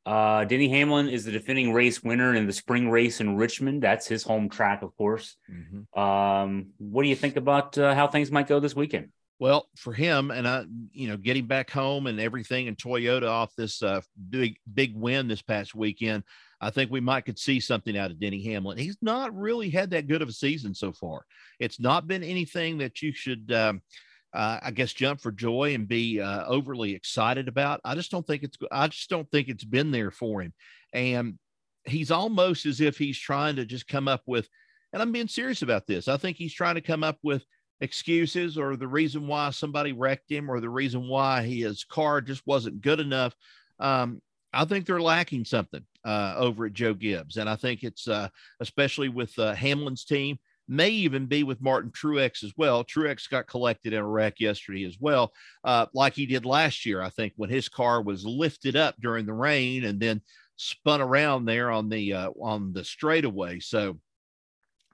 uh, 0.07 0.45
Denny 0.45 0.69
Hamlin 0.69 1.09
is 1.09 1.25
the 1.25 1.33
defending 1.33 1.73
race 1.73 2.03
winner 2.03 2.35
in 2.35 2.47
the 2.47 2.53
spring 2.53 2.91
race 2.91 3.21
in 3.21 3.37
Richmond. 3.37 3.83
That's 3.83 4.07
his 4.07 4.23
home 4.23 4.51
track, 4.51 4.83
of 4.83 4.95
course. 4.97 5.37
Mm-hmm. 5.51 5.99
Um, 5.99 6.67
what 6.79 7.03
do 7.03 7.09
you 7.09 7.17
think 7.17 7.37
about 7.37 7.79
uh, 7.79 7.95
how 7.95 8.07
things 8.07 8.31
might 8.31 8.47
go 8.47 8.61
this 8.61 8.77
weekend? 8.77 9.09
Well, 9.39 9.69
for 9.77 9.93
him 9.93 10.31
and 10.31 10.47
I, 10.47 10.65
you 10.93 11.09
know, 11.09 11.17
getting 11.17 11.47
back 11.47 11.71
home 11.71 12.07
and 12.07 12.21
everything 12.21 12.69
and 12.69 12.77
Toyota 12.77 13.29
off 13.29 13.55
this 13.57 13.83
uh, 13.83 14.01
big 14.31 14.57
big 14.73 14.95
win 14.95 15.27
this 15.27 15.43
past 15.43 15.75
weekend, 15.75 16.23
I 16.65 16.71
think 16.71 16.91
we 16.91 17.01
might 17.01 17.27
could 17.27 17.39
see 17.39 17.61
something 17.61 17.97
out 17.97 18.11
of 18.11 18.19
Denny 18.19 18.43
Hamlin. 18.45 18.79
He's 18.79 18.97
not 19.03 19.37
really 19.37 19.69
had 19.69 19.91
that 19.91 20.07
good 20.07 20.23
of 20.23 20.31
a 20.31 20.33
season 20.33 20.75
so 20.75 20.93
far. 20.93 21.27
It's 21.61 21.79
not 21.79 22.09
been 22.09 22.25
anything 22.25 22.79
that 22.79 23.03
you 23.03 23.13
should 23.13 23.53
um, 23.53 23.83
uh, 24.33 24.61
I 24.63 24.71
guess 24.71 24.95
jump 24.95 25.21
for 25.21 25.31
joy 25.31 25.75
and 25.75 25.87
be 25.87 26.21
uh, 26.21 26.47
overly 26.47 26.95
excited 26.95 27.49
about. 27.49 27.83
I 27.85 27.95
just 27.95 28.11
don't 28.11 28.27
think 28.27 28.43
it's 28.43 28.57
I 28.73 28.89
just 28.89 29.11
don't 29.11 29.31
think 29.31 29.49
it's 29.49 29.65
been 29.65 29.91
there 29.91 30.11
for 30.11 30.41
him, 30.41 30.55
and 30.95 31.39
he's 31.85 32.11
almost 32.11 32.65
as 32.65 32.81
if 32.81 32.97
he's 32.97 33.19
trying 33.19 33.57
to 33.57 33.67
just 33.67 33.87
come 33.87 34.09
up 34.09 34.23
with. 34.27 34.49
And 34.95 35.03
I'm 35.03 35.13
being 35.13 35.29
serious 35.29 35.61
about 35.61 35.87
this. 35.87 36.09
I 36.09 36.17
think 36.17 36.39
he's 36.39 36.55
trying 36.55 36.77
to 36.77 36.81
come 36.81 37.05
up 37.05 37.19
with 37.23 37.45
excuses 37.83 38.57
or 38.57 38.77
the 38.77 38.89
reason 38.89 39.27
why 39.27 39.51
somebody 39.51 39.93
wrecked 39.93 40.31
him 40.31 40.51
or 40.51 40.61
the 40.61 40.71
reason 40.71 41.09
why 41.09 41.43
his 41.43 41.85
car 41.85 42.23
just 42.23 42.47
wasn't 42.47 42.81
good 42.81 43.01
enough. 43.01 43.35
Um, 43.79 44.23
I 44.53 44.65
think 44.65 44.87
they're 44.87 45.03
lacking 45.03 45.45
something 45.45 45.85
uh, 46.05 46.35
over 46.37 46.67
at 46.67 46.73
Joe 46.73 46.95
Gibbs, 46.95 47.37
and 47.37 47.49
I 47.49 47.57
think 47.57 47.83
it's 47.83 48.09
uh, 48.09 48.29
especially 48.61 49.09
with 49.09 49.39
uh, 49.39 49.55
Hamlin's 49.55 50.05
team 50.05 50.39
may 50.69 50.89
even 50.89 51.27
be 51.27 51.43
with 51.43 51.61
Martin 51.61 51.91
Truex 51.91 52.43
as 52.43 52.53
well. 52.57 52.85
Truex 52.85 53.29
got 53.29 53.47
collected 53.47 53.93
in 53.93 53.99
a 53.99 54.07
wreck 54.07 54.41
yesterday 54.41 54.85
as 54.85 54.97
well, 54.99 55.33
uh, 55.65 55.87
like 55.93 56.15
he 56.15 56.27
did 56.27 56.47
last 56.47 56.87
year, 56.87 57.03
I 57.03 57.11
think, 57.11 57.35
when 57.37 57.51
his 57.51 57.69
car 57.69 58.03
was 58.03 58.25
lifted 58.25 58.77
up 58.77 58.95
during 59.01 59.27
the 59.27 59.35
rain 59.35 59.85
and 59.85 60.01
then 60.01 60.23
spun 60.57 61.01
around 61.01 61.45
there 61.45 61.71
on 61.71 61.89
the 61.89 62.13
uh, 62.13 62.31
on 62.41 62.73
the 62.73 62.85
straightaway. 62.85 63.61
So 63.61 63.99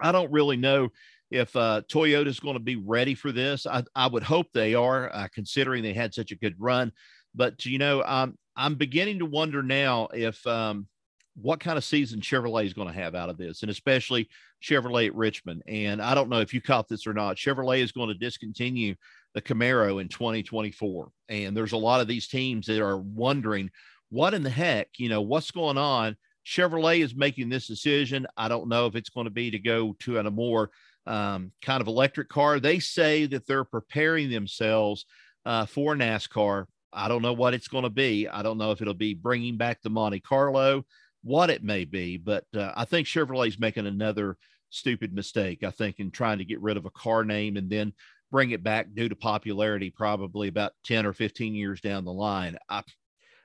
I 0.01 0.13
don't 0.13 0.33
really 0.33 0.57
know 0.57 0.89
if 1.31 1.55
uh, 1.55 1.83
Toyota 1.89 2.27
is 2.27 2.41
going 2.41 2.55
to 2.55 2.61
be 2.61 2.77
ready 2.77 3.15
for 3.15 3.31
this. 3.31 3.67
I, 3.67 3.85
I 3.95 4.09
would 4.09 4.25
hope 4.25 4.49
they 4.53 4.75
are, 4.75 5.15
uh, 5.15 5.29
considering 5.33 5.83
they 5.83 5.93
had 5.93 6.15
such 6.15 6.33
a 6.33 6.39
good 6.39 6.57
run. 6.59 6.93
But 7.35 7.65
you 7.65 7.79
know, 7.79 8.03
I'm 8.03 8.37
I'm 8.57 8.75
beginning 8.75 9.21
to 9.21 9.27
wonder 9.27 9.63
now 9.63 10.09
if 10.13 10.45
um, 10.47 10.89
what 11.35 11.61
kind 11.61 11.79
of 11.79 11.85
season 11.85 12.21
Chevrolet 12.21 12.67
is 12.67 12.75
going 12.75 12.89
to 12.89 12.95
have 12.95 13.15
out 13.15 13.31
of 13.31 13.39
this, 13.39 13.63
and 13.63 13.71
especially 13.71 14.29
Chevrolet 14.63 15.07
at 15.07 15.15
Richmond. 15.15 15.63
And 15.67 16.03
I 16.03 16.15
don't 16.15 16.29
know 16.29 16.41
if 16.41 16.53
you 16.53 16.61
caught 16.61 16.89
this 16.89 17.07
or 17.07 17.15
not. 17.15 17.37
Chevrolet 17.37 17.81
is 17.81 17.93
going 17.93 18.09
to 18.09 18.15
discontinue 18.15 18.95
the 19.35 19.43
Camaro 19.43 20.01
in 20.01 20.09
2024. 20.09 21.11
And 21.29 21.57
there's 21.57 21.73
a 21.73 21.79
lot 21.79 22.01
of 22.01 22.09
these 22.09 22.29
teams 22.29 22.67
that 22.67 22.83
are 22.83 22.99
wondering 22.99 23.71
what 24.11 24.35
in 24.35 24.43
the 24.43 24.51
heck, 24.51 24.89
you 24.99 25.09
know, 25.09 25.23
what's 25.23 25.51
going 25.51 25.79
on. 25.79 26.17
Chevrolet 26.45 27.03
is 27.03 27.15
making 27.15 27.49
this 27.49 27.67
decision. 27.67 28.27
I 28.37 28.49
don't 28.49 28.69
know 28.69 28.87
if 28.87 28.97
it's 28.97 29.11
going 29.11 29.27
to 29.27 29.31
be 29.31 29.51
to 29.53 29.59
go 29.59 29.95
to 30.01 30.19
a 30.19 30.31
more 30.31 30.71
um, 31.07 31.53
kind 31.63 31.81
of 31.81 31.87
electric 31.87 32.29
car. 32.29 32.59
They 32.59 32.81
say 32.81 33.27
that 33.27 33.47
they're 33.47 33.65
preparing 33.65 34.31
themselves 34.31 35.07
uh, 35.45 35.67
for 35.67 35.95
NASCAR. 35.95 36.67
I 36.93 37.09
don't 37.09 37.23
know 37.23 37.33
what 37.33 37.55
it's 37.55 37.69
going 37.69 37.85
to 37.85 37.91
be. 37.91 38.27
I 38.27 38.43
don't 38.43 38.59
know 38.59 38.73
if 38.73 38.83
it'll 38.83 38.95
be 38.95 39.15
bringing 39.15 39.57
back 39.57 39.81
the 39.81 39.91
Monte 39.91 40.21
Carlo 40.21 40.85
what 41.23 41.51
it 41.51 41.63
may 41.63 41.85
be. 41.85 42.17
But 42.17 42.45
uh, 42.57 42.73
I 42.77 42.85
think 42.85 43.07
Chevrolet's 43.07 43.59
making 43.59 43.87
another 43.87 44.37
stupid 44.71 45.13
mistake, 45.13 45.63
I 45.63 45.71
think, 45.71 45.99
in 45.99 46.11
trying 46.11 46.39
to 46.39 46.45
get 46.45 46.61
rid 46.61 46.77
of 46.77 46.87
a 46.87 46.91
car 46.91 47.25
name 47.25 47.57
and 47.57 47.69
then 47.69 47.93
bring 48.31 48.53
it 48.53 48.63
back 48.63 48.95
due 48.95 49.09
to 49.09 49.17
popularity 49.17 49.91
probably 49.91 50.49
about 50.49 50.73
10 50.85 51.05
or 51.05 51.13
15 51.13 51.55
years 51.55 51.81
down 51.81 52.05
the 52.05 52.13
line. 52.13 52.57
I, 52.69 52.83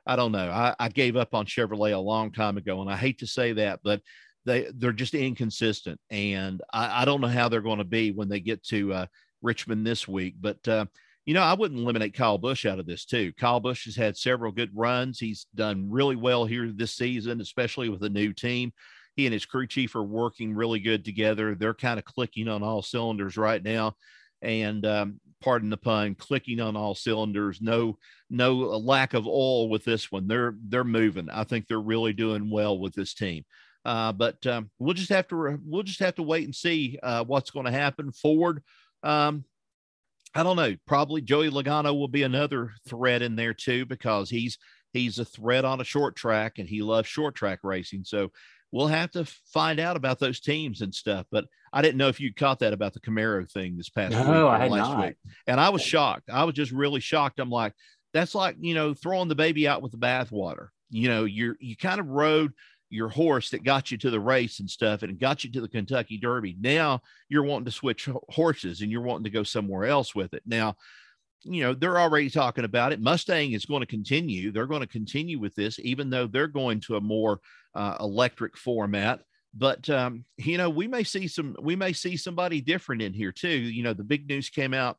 I 0.05 0.15
don't 0.15 0.31
know. 0.31 0.49
I, 0.51 0.75
I 0.79 0.89
gave 0.89 1.15
up 1.15 1.33
on 1.33 1.45
Chevrolet 1.45 1.93
a 1.93 1.99
long 1.99 2.31
time 2.31 2.57
ago, 2.57 2.81
and 2.81 2.91
I 2.91 2.95
hate 2.95 3.19
to 3.19 3.27
say 3.27 3.53
that, 3.53 3.79
but 3.83 4.01
they 4.45 4.67
they're 4.75 4.91
just 4.91 5.15
inconsistent, 5.15 5.99
and 6.11 6.61
I, 6.71 7.01
I 7.01 7.05
don't 7.05 7.21
know 7.21 7.27
how 7.27 7.49
they're 7.49 7.61
going 7.61 7.79
to 7.79 7.83
be 7.83 8.11
when 8.11 8.29
they 8.29 8.39
get 8.39 8.63
to 8.65 8.93
uh, 8.93 9.05
Richmond 9.41 9.87
this 9.87 10.07
week. 10.07 10.35
But 10.39 10.67
uh, 10.67 10.85
you 11.25 11.33
know, 11.33 11.41
I 11.41 11.53
wouldn't 11.53 11.79
eliminate 11.79 12.13
Kyle 12.13 12.37
Busch 12.37 12.65
out 12.65 12.79
of 12.79 12.85
this 12.85 13.05
too. 13.05 13.33
Kyle 13.33 13.59
Busch 13.59 13.85
has 13.85 13.95
had 13.95 14.15
several 14.15 14.51
good 14.51 14.71
runs. 14.73 15.19
He's 15.19 15.47
done 15.55 15.89
really 15.89 16.15
well 16.15 16.45
here 16.45 16.71
this 16.71 16.93
season, 16.93 17.41
especially 17.41 17.89
with 17.89 18.03
a 18.03 18.09
new 18.09 18.31
team. 18.31 18.71
He 19.15 19.25
and 19.25 19.33
his 19.33 19.45
crew 19.45 19.65
chief 19.65 19.95
are 19.95 20.03
working 20.03 20.53
really 20.53 20.79
good 20.79 21.03
together. 21.03 21.55
They're 21.55 21.73
kind 21.73 21.97
of 21.97 22.05
clicking 22.05 22.47
on 22.47 22.61
all 22.61 22.81
cylinders 22.81 23.37
right 23.37 23.63
now. 23.63 23.95
And 24.41 24.85
um, 24.85 25.19
pardon 25.41 25.69
the 25.69 25.77
pun, 25.77 26.15
clicking 26.15 26.59
on 26.59 26.75
all 26.75 26.93
cylinders. 26.93 27.59
No, 27.61 27.97
no 28.29 28.55
lack 28.55 29.13
of 29.13 29.25
oil 29.25 29.69
with 29.69 29.83
this 29.83 30.11
one. 30.11 30.27
They're 30.27 30.55
they're 30.67 30.83
moving. 30.83 31.29
I 31.29 31.43
think 31.45 31.67
they're 31.67 31.79
really 31.79 32.13
doing 32.13 32.51
well 32.51 32.77
with 32.77 32.93
this 32.93 33.13
team. 33.13 33.45
Uh, 33.85 34.11
but 34.11 34.45
um, 34.45 34.69
we'll 34.79 34.93
just 34.93 35.09
have 35.09 35.27
to 35.29 35.59
we'll 35.65 35.83
just 35.83 35.99
have 35.99 36.15
to 36.15 36.23
wait 36.23 36.45
and 36.45 36.55
see 36.55 36.99
uh, 37.01 37.23
what's 37.23 37.51
going 37.51 37.65
to 37.65 37.71
happen. 37.71 38.11
Ford, 38.11 38.61
um, 39.01 39.45
I 40.35 40.43
don't 40.43 40.57
know. 40.57 40.75
Probably 40.85 41.21
Joey 41.21 41.49
Logano 41.49 41.97
will 41.97 42.09
be 42.09 42.23
another 42.23 42.73
threat 42.87 43.21
in 43.21 43.35
there 43.35 43.53
too 43.53 43.85
because 43.85 44.29
he's 44.29 44.57
he's 44.91 45.17
a 45.17 45.25
threat 45.25 45.65
on 45.65 45.79
a 45.79 45.85
short 45.85 46.15
track 46.15 46.59
and 46.59 46.67
he 46.67 46.81
loves 46.81 47.07
short 47.07 47.35
track 47.35 47.59
racing. 47.63 48.03
So 48.03 48.31
we'll 48.71 48.87
have 48.87 49.11
to 49.11 49.25
find 49.53 49.79
out 49.79 49.95
about 49.95 50.19
those 50.19 50.41
teams 50.41 50.81
and 50.81 50.93
stuff. 50.93 51.25
But 51.31 51.45
I 51.71 51.81
didn't 51.81 51.97
know 51.97 52.09
if 52.09 52.19
you 52.19 52.33
caught 52.33 52.59
that 52.59 52.73
about 52.73 52.93
the 52.93 52.99
Camaro 52.99 53.49
thing 53.49 53.77
this 53.77 53.89
past 53.89 54.11
no, 54.11 54.19
week. 54.19 54.29
I 54.29 54.59
had 54.59 54.71
not. 54.71 55.05
Week. 55.05 55.15
And 55.47 55.59
I 55.59 55.69
was 55.69 55.81
shocked. 55.81 56.29
I 56.29 56.43
was 56.43 56.53
just 56.53 56.73
really 56.73 56.99
shocked. 56.99 57.39
I'm 57.39 57.49
like, 57.49 57.73
that's 58.13 58.35
like 58.35 58.57
you 58.59 58.73
know 58.73 58.93
throwing 58.93 59.29
the 59.29 59.35
baby 59.35 59.67
out 59.67 59.81
with 59.81 59.93
the 59.93 59.97
bathwater. 59.97 60.67
You 60.89 61.07
know, 61.07 61.23
you're 61.23 61.55
you 61.59 61.77
kind 61.77 61.99
of 61.99 62.07
rode 62.07 62.51
your 62.95 63.09
horse 63.09 63.49
that 63.49 63.63
got 63.63 63.91
you 63.91 63.97
to 63.99 64.09
the 64.09 64.19
race 64.19 64.59
and 64.59 64.69
stuff 64.69 65.03
and 65.03 65.19
got 65.19 65.43
you 65.43 65.51
to 65.51 65.61
the 65.61 65.67
Kentucky 65.67 66.17
Derby. 66.17 66.55
Now 66.59 67.01
you're 67.29 67.43
wanting 67.43 67.65
to 67.65 67.71
switch 67.71 68.09
horses 68.29 68.81
and 68.81 68.91
you're 68.91 69.01
wanting 69.01 69.25
to 69.25 69.29
go 69.29 69.43
somewhere 69.43 69.85
else 69.85 70.15
with 70.15 70.33
it. 70.33 70.43
Now, 70.45 70.75
you 71.43 71.61
know, 71.61 71.73
they're 71.73 71.99
already 71.99 72.29
talking 72.29 72.65
about 72.65 72.91
it. 72.91 73.01
Mustang 73.01 73.51
is 73.51 73.65
going 73.65 73.81
to 73.81 73.85
continue. 73.85 74.51
They're 74.51 74.65
going 74.65 74.81
to 74.81 74.87
continue 74.87 75.39
with 75.39 75.53
this, 75.53 75.79
even 75.79 76.09
though 76.09 76.25
they're 76.25 76.47
going 76.47 76.79
to 76.81 76.95
a 76.95 77.01
more 77.01 77.39
uh, 77.75 77.97
electric 77.99 78.57
format. 78.57 79.21
But 79.53 79.89
um, 79.89 80.25
you 80.37 80.57
know, 80.57 80.69
we 80.69 80.87
may 80.87 81.03
see 81.03 81.27
some. 81.27 81.55
We 81.61 81.75
may 81.75 81.93
see 81.93 82.17
somebody 82.17 82.59
different 82.61 83.01
in 83.01 83.13
here 83.13 83.31
too. 83.31 83.47
You 83.47 83.83
know, 83.83 83.93
the 83.93 84.03
big 84.03 84.27
news 84.27 84.49
came 84.49 84.73
out. 84.73 84.97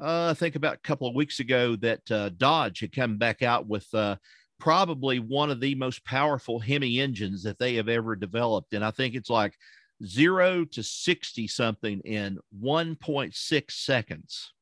Uh, 0.00 0.30
I 0.30 0.34
think 0.34 0.54
about 0.54 0.76
a 0.76 0.88
couple 0.88 1.08
of 1.08 1.14
weeks 1.14 1.40
ago 1.40 1.76
that 1.76 2.10
uh, 2.10 2.30
Dodge 2.30 2.80
had 2.80 2.94
come 2.94 3.18
back 3.18 3.42
out 3.42 3.66
with 3.66 3.86
uh, 3.92 4.16
probably 4.58 5.18
one 5.18 5.50
of 5.50 5.60
the 5.60 5.74
most 5.74 6.04
powerful 6.04 6.58
Hemi 6.58 7.00
engines 7.00 7.42
that 7.44 7.58
they 7.58 7.74
have 7.74 7.88
ever 7.88 8.16
developed, 8.16 8.74
and 8.74 8.84
I 8.84 8.90
think 8.90 9.14
it's 9.14 9.30
like 9.30 9.54
zero 10.04 10.64
to 10.64 10.82
sixty 10.82 11.46
something 11.46 12.00
in 12.00 12.38
one 12.50 12.96
point 12.96 13.34
six 13.34 13.76
seconds 13.76 14.52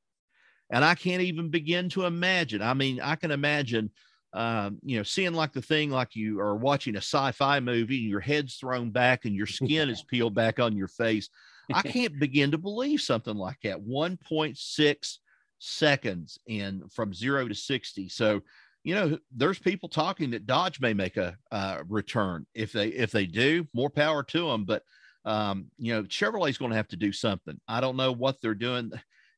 and 0.71 0.85
I 0.85 0.95
can't 0.95 1.23
even 1.23 1.49
begin 1.49 1.89
to 1.91 2.07
imagine. 2.07 2.63
I 2.63 2.75
mean, 2.75 3.01
I 3.01 3.17
can 3.17 3.31
imagine, 3.31 3.91
um, 4.33 4.79
you 4.83 4.97
know, 4.97 5.03
seeing 5.03 5.33
like 5.33 5.53
the 5.53 5.63
thing 5.63 5.91
like 5.91 6.17
you 6.17 6.41
are 6.41 6.57
watching 6.57 6.97
a 6.97 6.99
sci-fi 6.99 7.61
movie 7.61 8.01
and 8.01 8.11
your 8.11 8.21
head's 8.21 8.57
thrown 8.57 8.91
back 8.91 9.25
and 9.25 9.35
your 9.35 9.47
skin 9.47 9.89
is 9.89 10.03
peeled 10.03 10.35
back 10.35 10.59
on 10.59 10.77
your 10.77 10.89
face. 10.89 11.29
I 11.73 11.83
can't 11.83 12.19
begin 12.19 12.53
to 12.53 12.59
believe 12.59 13.01
something 13.01 13.37
like 13.37 13.59
that. 13.65 13.81
1.6 13.81 15.19
seconds 15.59 16.39
in 16.47 16.83
from 16.93 17.13
zero 17.13 17.49
to 17.49 17.55
60. 17.55 18.09
So, 18.09 18.43
you 18.87 18.95
know, 18.95 19.19
there's 19.35 19.59
people 19.59 19.89
talking 19.89 20.31
that 20.31 20.47
Dodge 20.47 20.81
may 20.81 20.95
make 20.95 21.17
a 21.17 21.37
uh, 21.51 21.83
return. 21.89 22.47
If 22.55 22.73
they 22.73 22.89
if 22.89 23.11
they 23.11 23.27
do, 23.27 23.67
more 23.75 23.91
power 23.91 24.23
to 24.23 24.49
them. 24.49 24.65
But 24.65 24.83
um, 25.25 25.67
you 25.77 25.93
know, 25.93 26.05
Chevrolet's 26.05 26.59
going 26.59 26.71
to 26.71 26.77
have 26.77 26.89
to 26.89 26.97
do 26.97 27.13
something. 27.13 27.59
I 27.67 27.81
don't 27.81 27.97
know 27.97 28.13
what 28.13 28.41
they're 28.41 28.55
doing 28.55 28.93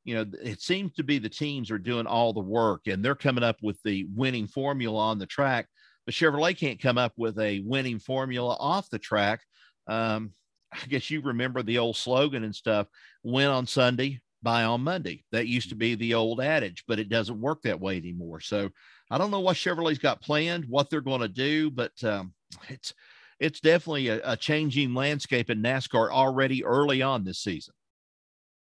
you 0.08 0.14
know, 0.14 0.24
it 0.42 0.62
seems 0.62 0.94
to 0.94 1.02
be 1.02 1.18
the 1.18 1.28
teams 1.28 1.70
are 1.70 1.76
doing 1.76 2.06
all 2.06 2.32
the 2.32 2.40
work 2.40 2.86
and 2.86 3.04
they're 3.04 3.14
coming 3.14 3.44
up 3.44 3.58
with 3.60 3.76
the 3.82 4.06
winning 4.14 4.46
formula 4.46 4.98
on 4.98 5.18
the 5.18 5.26
track. 5.26 5.66
But 6.06 6.14
Chevrolet 6.14 6.56
can't 6.56 6.80
come 6.80 6.96
up 6.96 7.12
with 7.18 7.38
a 7.38 7.60
winning 7.60 7.98
formula 7.98 8.56
off 8.58 8.88
the 8.88 8.98
track. 8.98 9.40
Um, 9.86 10.32
I 10.72 10.86
guess 10.88 11.10
you 11.10 11.20
remember 11.20 11.62
the 11.62 11.76
old 11.76 11.96
slogan 11.96 12.42
and 12.42 12.54
stuff 12.54 12.86
win 13.22 13.48
on 13.48 13.66
Sunday, 13.66 14.20
buy 14.42 14.64
on 14.64 14.83
Monday. 14.83 15.25
That 15.33 15.47
used 15.47 15.71
to 15.71 15.75
be 15.75 15.95
the 15.95 16.14
old 16.14 16.40
adage, 16.40 16.85
but 16.87 16.99
it 16.99 17.09
doesn't 17.09 17.40
work 17.40 17.62
that 17.62 17.80
way 17.80 17.97
anymore. 17.97 18.40
So 18.40 18.71
I 19.11 19.18
don't 19.18 19.30
know 19.30 19.40
what 19.40 19.57
Chevrolet's 19.57 19.99
got 19.99 20.21
planned, 20.21 20.66
what 20.68 20.90
they're 20.90 21.00
going 21.00 21.21
to 21.21 21.28
do, 21.28 21.71
but 21.71 21.92
um, 22.04 22.33
it's 22.68 22.95
it's 23.40 23.61
definitely 23.61 24.09
a, 24.09 24.21
a 24.25 24.37
changing 24.37 24.95
landscape 24.95 25.50
in 25.50 25.62
NASCAR 25.62 26.11
already 26.11 26.64
early 26.64 27.02
on 27.02 27.25
this 27.25 27.38
season. 27.38 27.75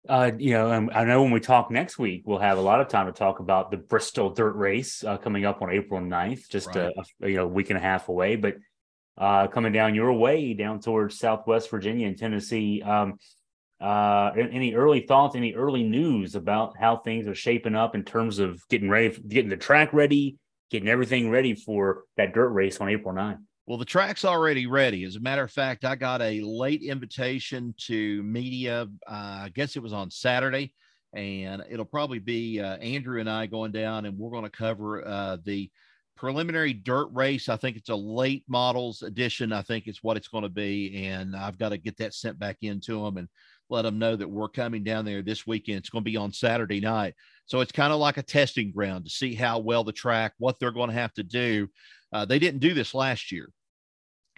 Uh, 0.10 0.32
you 0.38 0.52
know, 0.54 0.72
um, 0.72 0.90
I 0.94 1.04
know 1.04 1.22
when 1.22 1.32
we 1.32 1.40
talk 1.40 1.70
next 1.70 2.00
week, 2.00 2.24
we'll 2.26 2.40
have 2.40 2.58
a 2.58 2.62
lot 2.62 2.82
of 2.82 2.88
time 2.88 3.06
to 3.06 3.12
talk 3.12 3.40
about 3.40 3.70
the 3.70 3.78
Bristol 3.78 4.32
Dirt 4.32 4.56
Race 4.56 5.04
uh, 5.04 5.18
coming 5.18 5.46
up 5.46 5.62
on 5.62 5.72
April 5.72 6.02
9th, 6.02 6.50
just 6.50 6.68
right. 6.68 6.92
a, 7.22 7.26
a, 7.26 7.30
you 7.30 7.38
know 7.38 7.48
week 7.48 7.70
and 7.70 7.78
a 7.78 7.82
half 7.82 8.10
away. 8.10 8.36
But 8.36 8.56
uh, 9.18 9.48
coming 9.48 9.74
down 9.74 9.94
your 9.94 10.14
way, 10.14 10.54
down 10.54 10.80
towards 10.80 11.20
Southwest 11.20 11.70
Virginia 11.70 12.08
and 12.08 12.18
Tennessee. 12.18 12.82
Um, 12.82 13.20
uh, 13.82 14.32
any 14.36 14.76
early 14.76 15.02
thoughts? 15.02 15.36
Any 15.36 15.54
early 15.54 15.84
news 15.84 16.36
about 16.36 16.78
how 16.78 16.98
things 16.98 17.28
are 17.28 17.36
shaping 17.36 17.76
up 17.76 17.96
in 17.96 18.04
terms 18.04 18.40
of 18.40 18.62
getting 18.70 18.90
ready, 18.90 19.10
getting 19.28 19.50
the 19.50 19.58
track 19.58 19.92
ready, 19.92 20.38
getting 20.70 20.88
everything 20.88 21.30
ready 21.30 21.56
for 21.56 22.04
that 22.18 22.34
dirt 22.34 22.50
race 22.50 22.80
on 22.80 22.90
April 22.90 23.14
9th? 23.14 23.40
Well, 23.66 23.78
the 23.78 23.86
track's 23.86 24.26
already 24.26 24.68
ready. 24.68 25.04
As 25.04 25.16
a 25.16 25.20
matter 25.20 25.44
of 25.44 25.52
fact, 25.52 25.86
I 25.86 25.96
got 25.96 26.22
a 26.22 26.42
late 26.42 26.84
invitation 26.84 27.74
to 27.86 28.22
media. 28.24 28.88
Uh, 29.08 29.46
I 29.46 29.52
guess 29.54 29.76
it 29.76 29.84
was 29.84 29.94
on 29.94 30.12
Saturday, 30.12 30.74
and 31.16 31.64
it'll 31.70 31.86
probably 31.86 32.20
be 32.20 32.60
uh, 32.60 32.78
Andrew 32.78 33.20
and 33.20 33.30
I 33.30 33.46
going 33.46 33.72
down, 33.72 34.06
and 34.06 34.18
we're 34.18 34.32
going 34.32 34.44
to 34.44 34.50
cover 34.50 35.08
uh, 35.08 35.38
the 35.44 35.72
preliminary 36.18 36.74
dirt 36.74 37.08
race. 37.14 37.50
I 37.50 37.56
think 37.56 37.78
it's 37.78 37.90
a 37.90 37.96
late 37.96 38.44
models 38.48 39.02
edition. 39.02 39.54
I 39.54 39.62
think 39.62 39.88
it's 39.88 40.04
what 40.04 40.18
it's 40.18 40.28
going 40.28 40.44
to 40.44 40.50
be, 40.50 41.06
and 41.06 41.36
I've 41.36 41.58
got 41.58 41.70
to 41.70 41.78
get 41.78 41.98
that 41.98 42.14
sent 42.14 42.38
back 42.38 42.58
into 42.62 43.04
them 43.04 43.18
and 43.18 43.28
let 43.72 43.84
them 43.84 43.98
know 43.98 44.16
that 44.16 44.30
we're 44.30 44.50
coming 44.50 44.84
down 44.84 45.06
there 45.06 45.22
this 45.22 45.48
weekend. 45.48 45.80
It's 45.80 45.90
going 45.90 46.04
to 46.04 46.12
be 46.12 46.18
on 46.18 46.34
Saturday 46.34 46.80
night, 46.80 47.16
so 47.46 47.62
it's 47.62 47.72
kind 47.72 47.92
of 47.92 48.00
like 48.00 48.18
a 48.18 48.24
testing 48.24 48.72
ground 48.72 49.06
to 49.06 49.12
see 49.12 49.34
how 49.34 49.60
well 49.60 49.84
the 49.84 49.92
track, 49.92 50.34
what 50.38 50.60
they're 50.60 50.72
going 50.72 50.90
to 50.90 50.96
have 50.96 51.14
to 51.14 51.24
do 51.24 51.68
uh, 52.14 52.26
they 52.26 52.40
didn't 52.40 52.60
do 52.60 52.74
this 52.74 52.94
last 52.94 53.32
year. 53.32 53.50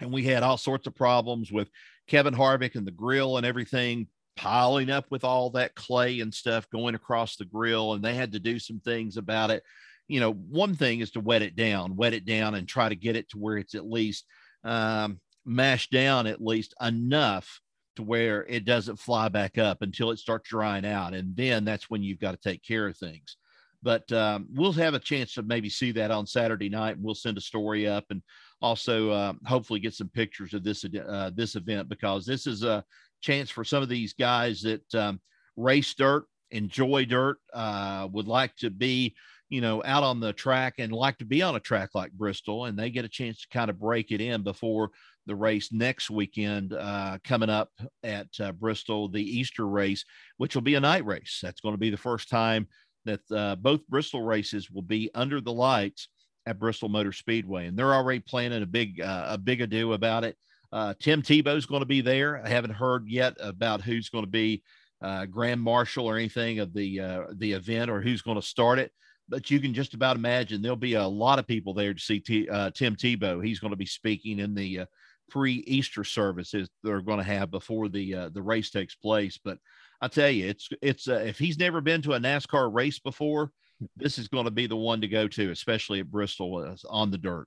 And 0.00 0.12
we 0.12 0.24
had 0.24 0.42
all 0.42 0.56
sorts 0.56 0.86
of 0.86 0.94
problems 0.94 1.50
with 1.50 1.68
Kevin 2.06 2.34
Harvick 2.34 2.74
and 2.74 2.86
the 2.86 2.92
grill 2.92 3.36
and 3.36 3.46
everything 3.46 4.08
piling 4.36 4.90
up 4.90 5.06
with 5.10 5.24
all 5.24 5.50
that 5.50 5.74
clay 5.74 6.20
and 6.20 6.34
stuff 6.34 6.68
going 6.70 6.94
across 6.94 7.36
the 7.36 7.44
grill. 7.44 7.94
And 7.94 8.04
they 8.04 8.14
had 8.14 8.32
to 8.32 8.40
do 8.40 8.58
some 8.58 8.80
things 8.80 9.16
about 9.16 9.50
it. 9.50 9.62
You 10.08 10.20
know, 10.20 10.32
one 10.32 10.74
thing 10.74 11.00
is 11.00 11.12
to 11.12 11.20
wet 11.20 11.42
it 11.42 11.56
down, 11.56 11.96
wet 11.96 12.12
it 12.12 12.26
down 12.26 12.54
and 12.54 12.68
try 12.68 12.88
to 12.88 12.96
get 12.96 13.16
it 13.16 13.28
to 13.30 13.38
where 13.38 13.56
it's 13.56 13.74
at 13.74 13.88
least 13.88 14.26
um, 14.64 15.20
mashed 15.44 15.90
down 15.90 16.26
at 16.26 16.42
least 16.42 16.74
enough 16.80 17.60
to 17.96 18.02
where 18.02 18.44
it 18.46 18.64
doesn't 18.64 18.98
fly 18.98 19.28
back 19.28 19.58
up 19.58 19.82
until 19.82 20.10
it 20.10 20.18
starts 20.18 20.48
drying 20.48 20.84
out. 20.86 21.14
And 21.14 21.36
then 21.36 21.64
that's 21.64 21.88
when 21.88 22.02
you've 22.02 22.20
got 22.20 22.32
to 22.32 22.48
take 22.48 22.62
care 22.62 22.86
of 22.86 22.96
things. 22.96 23.36
But 23.82 24.10
um, 24.12 24.46
we'll 24.54 24.72
have 24.72 24.94
a 24.94 24.98
chance 24.98 25.34
to 25.34 25.42
maybe 25.42 25.68
see 25.68 25.92
that 25.92 26.10
on 26.10 26.26
Saturday 26.26 26.70
night. 26.70 26.96
We'll 26.98 27.14
send 27.14 27.36
a 27.36 27.42
story 27.42 27.86
up 27.86 28.04
and 28.08 28.22
also 28.62 29.10
uh, 29.10 29.34
hopefully 29.44 29.78
get 29.78 29.92
some 29.92 30.08
pictures 30.08 30.54
of 30.54 30.64
this 30.64 30.86
uh, 30.86 31.30
this 31.34 31.54
event 31.54 31.90
because 31.90 32.24
this 32.24 32.46
is 32.46 32.62
a 32.62 32.82
chance 33.20 33.50
for 33.50 33.62
some 33.62 33.82
of 33.82 33.90
these 33.90 34.14
guys 34.14 34.62
that 34.62 34.94
um, 34.94 35.20
race 35.56 35.92
dirt, 35.92 36.24
enjoy 36.50 37.04
dirt, 37.04 37.36
uh, 37.52 38.08
would 38.10 38.26
like 38.26 38.56
to 38.56 38.70
be 38.70 39.14
you 39.50 39.60
know 39.60 39.82
out 39.84 40.02
on 40.02 40.18
the 40.18 40.32
track 40.32 40.76
and 40.78 40.90
like 40.90 41.18
to 41.18 41.26
be 41.26 41.42
on 41.42 41.54
a 41.54 41.60
track 41.60 41.90
like 41.94 42.10
Bristol, 42.12 42.64
and 42.64 42.78
they 42.78 42.88
get 42.88 43.04
a 43.04 43.08
chance 43.08 43.42
to 43.42 43.48
kind 43.48 43.68
of 43.68 43.78
break 43.78 44.12
it 44.12 44.22
in 44.22 44.42
before 44.42 44.92
the 45.26 45.36
race 45.36 45.72
next 45.72 46.10
weekend 46.10 46.72
uh, 46.72 47.18
coming 47.24 47.50
up 47.50 47.70
at 48.02 48.28
uh, 48.40 48.52
Bristol, 48.52 49.08
the 49.08 49.22
Easter 49.22 49.66
race, 49.66 50.04
which 50.36 50.54
will 50.54 50.62
be 50.62 50.74
a 50.74 50.80
night 50.80 51.04
race. 51.04 51.38
That's 51.42 51.60
going 51.60 51.74
to 51.74 51.78
be 51.78 51.90
the 51.90 51.96
first 51.96 52.28
time 52.28 52.68
that 53.04 53.20
uh, 53.30 53.56
both 53.56 53.86
Bristol 53.88 54.22
races 54.22 54.70
will 54.70 54.82
be 54.82 55.10
under 55.14 55.40
the 55.40 55.52
lights 55.52 56.08
at 56.46 56.58
Bristol 56.58 56.88
Motor 56.88 57.12
Speedway, 57.12 57.66
and 57.66 57.76
they're 57.76 57.94
already 57.94 58.20
planning 58.20 58.62
a 58.62 58.66
big 58.66 59.00
uh, 59.00 59.26
a 59.30 59.38
big 59.38 59.60
ado 59.60 59.92
about 59.92 60.24
it. 60.24 60.36
Uh, 60.72 60.94
Tim 61.00 61.22
Tebow 61.22 61.56
is 61.56 61.66
going 61.66 61.82
to 61.82 61.86
be 61.86 62.00
there. 62.00 62.42
I 62.44 62.48
haven't 62.48 62.74
heard 62.74 63.08
yet 63.08 63.36
about 63.40 63.80
who's 63.80 64.08
going 64.08 64.24
to 64.24 64.30
be 64.30 64.62
uh, 65.00 65.26
Grand 65.26 65.60
Marshal 65.60 66.06
or 66.06 66.16
anything 66.16 66.58
of 66.58 66.72
the 66.72 67.00
uh, 67.00 67.20
the 67.34 67.52
event 67.52 67.90
or 67.90 68.00
who's 68.00 68.22
going 68.22 68.40
to 68.40 68.46
start 68.46 68.78
it. 68.78 68.92
But 69.28 69.50
you 69.50 69.58
can 69.58 69.72
just 69.72 69.94
about 69.94 70.16
imagine 70.16 70.60
there'll 70.60 70.76
be 70.76 70.94
a 70.94 71.06
lot 71.06 71.38
of 71.38 71.46
people 71.46 71.72
there 71.72 71.94
to 71.94 72.00
see 72.00 72.20
T, 72.20 72.48
uh, 72.48 72.70
Tim 72.70 72.94
Tebow. 72.94 73.44
He's 73.44 73.58
going 73.58 73.70
to 73.70 73.76
be 73.76 73.86
speaking 73.86 74.38
in 74.38 74.54
the 74.54 74.84
pre-Easter 75.30 76.04
services 76.04 76.68
they're 76.82 77.00
going 77.00 77.18
to 77.18 77.24
have 77.24 77.50
before 77.50 77.88
the 77.88 78.30
the 78.32 78.42
race 78.42 78.70
takes 78.70 78.94
place. 78.94 79.38
But 79.42 79.58
I 80.00 80.08
tell 80.08 80.30
you, 80.30 80.48
it's 80.48 80.68
it's 80.82 81.08
uh, 81.08 81.24
if 81.26 81.38
he's 81.38 81.58
never 81.58 81.80
been 81.80 82.02
to 82.02 82.12
a 82.12 82.18
NASCAR 82.20 82.72
race 82.72 82.98
before, 82.98 83.50
this 83.96 84.18
is 84.18 84.28
going 84.28 84.44
to 84.44 84.50
be 84.50 84.66
the 84.66 84.76
one 84.76 85.00
to 85.00 85.08
go 85.08 85.28
to, 85.28 85.50
especially 85.50 86.00
at 86.00 86.10
Bristol 86.10 86.58
uh, 86.58 86.76
on 86.88 87.10
the 87.10 87.18
dirt. 87.18 87.46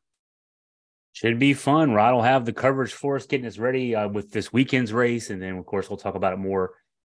Should 1.13 1.39
be 1.39 1.53
fun. 1.53 1.93
Rod 1.93 2.13
will 2.13 2.21
have 2.21 2.45
the 2.45 2.53
coverage 2.53 2.93
for 2.93 3.15
us, 3.15 3.25
getting 3.25 3.47
us 3.47 3.57
ready 3.57 3.95
uh, 3.95 4.07
with 4.07 4.31
this 4.31 4.53
weekend's 4.53 4.93
race, 4.93 5.29
and 5.29 5.41
then 5.41 5.57
of 5.57 5.65
course 5.65 5.89
we'll 5.89 5.97
talk 5.97 6.15
about 6.15 6.33
it 6.33 6.37
more 6.37 6.73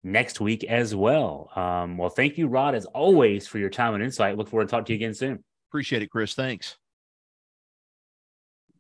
next 0.04 0.40
week 0.40 0.64
as 0.64 0.96
well. 0.96 1.50
Um, 1.56 1.98
well, 1.98 2.10
thank 2.10 2.38
you, 2.38 2.48
Rod, 2.48 2.76
as 2.76 2.86
always, 2.86 3.48
for 3.48 3.58
your 3.58 3.70
time 3.70 3.96
and 3.96 4.04
insight. 4.04 4.38
Look 4.38 4.50
forward 4.50 4.68
to 4.68 4.72
talking 4.72 4.86
to 4.86 4.94
you 4.94 4.98
again 4.98 5.14
soon. 5.14 5.44
Appreciate 5.70 6.02
it, 6.02 6.10
Chris. 6.10 6.34
Thanks. 6.34 6.78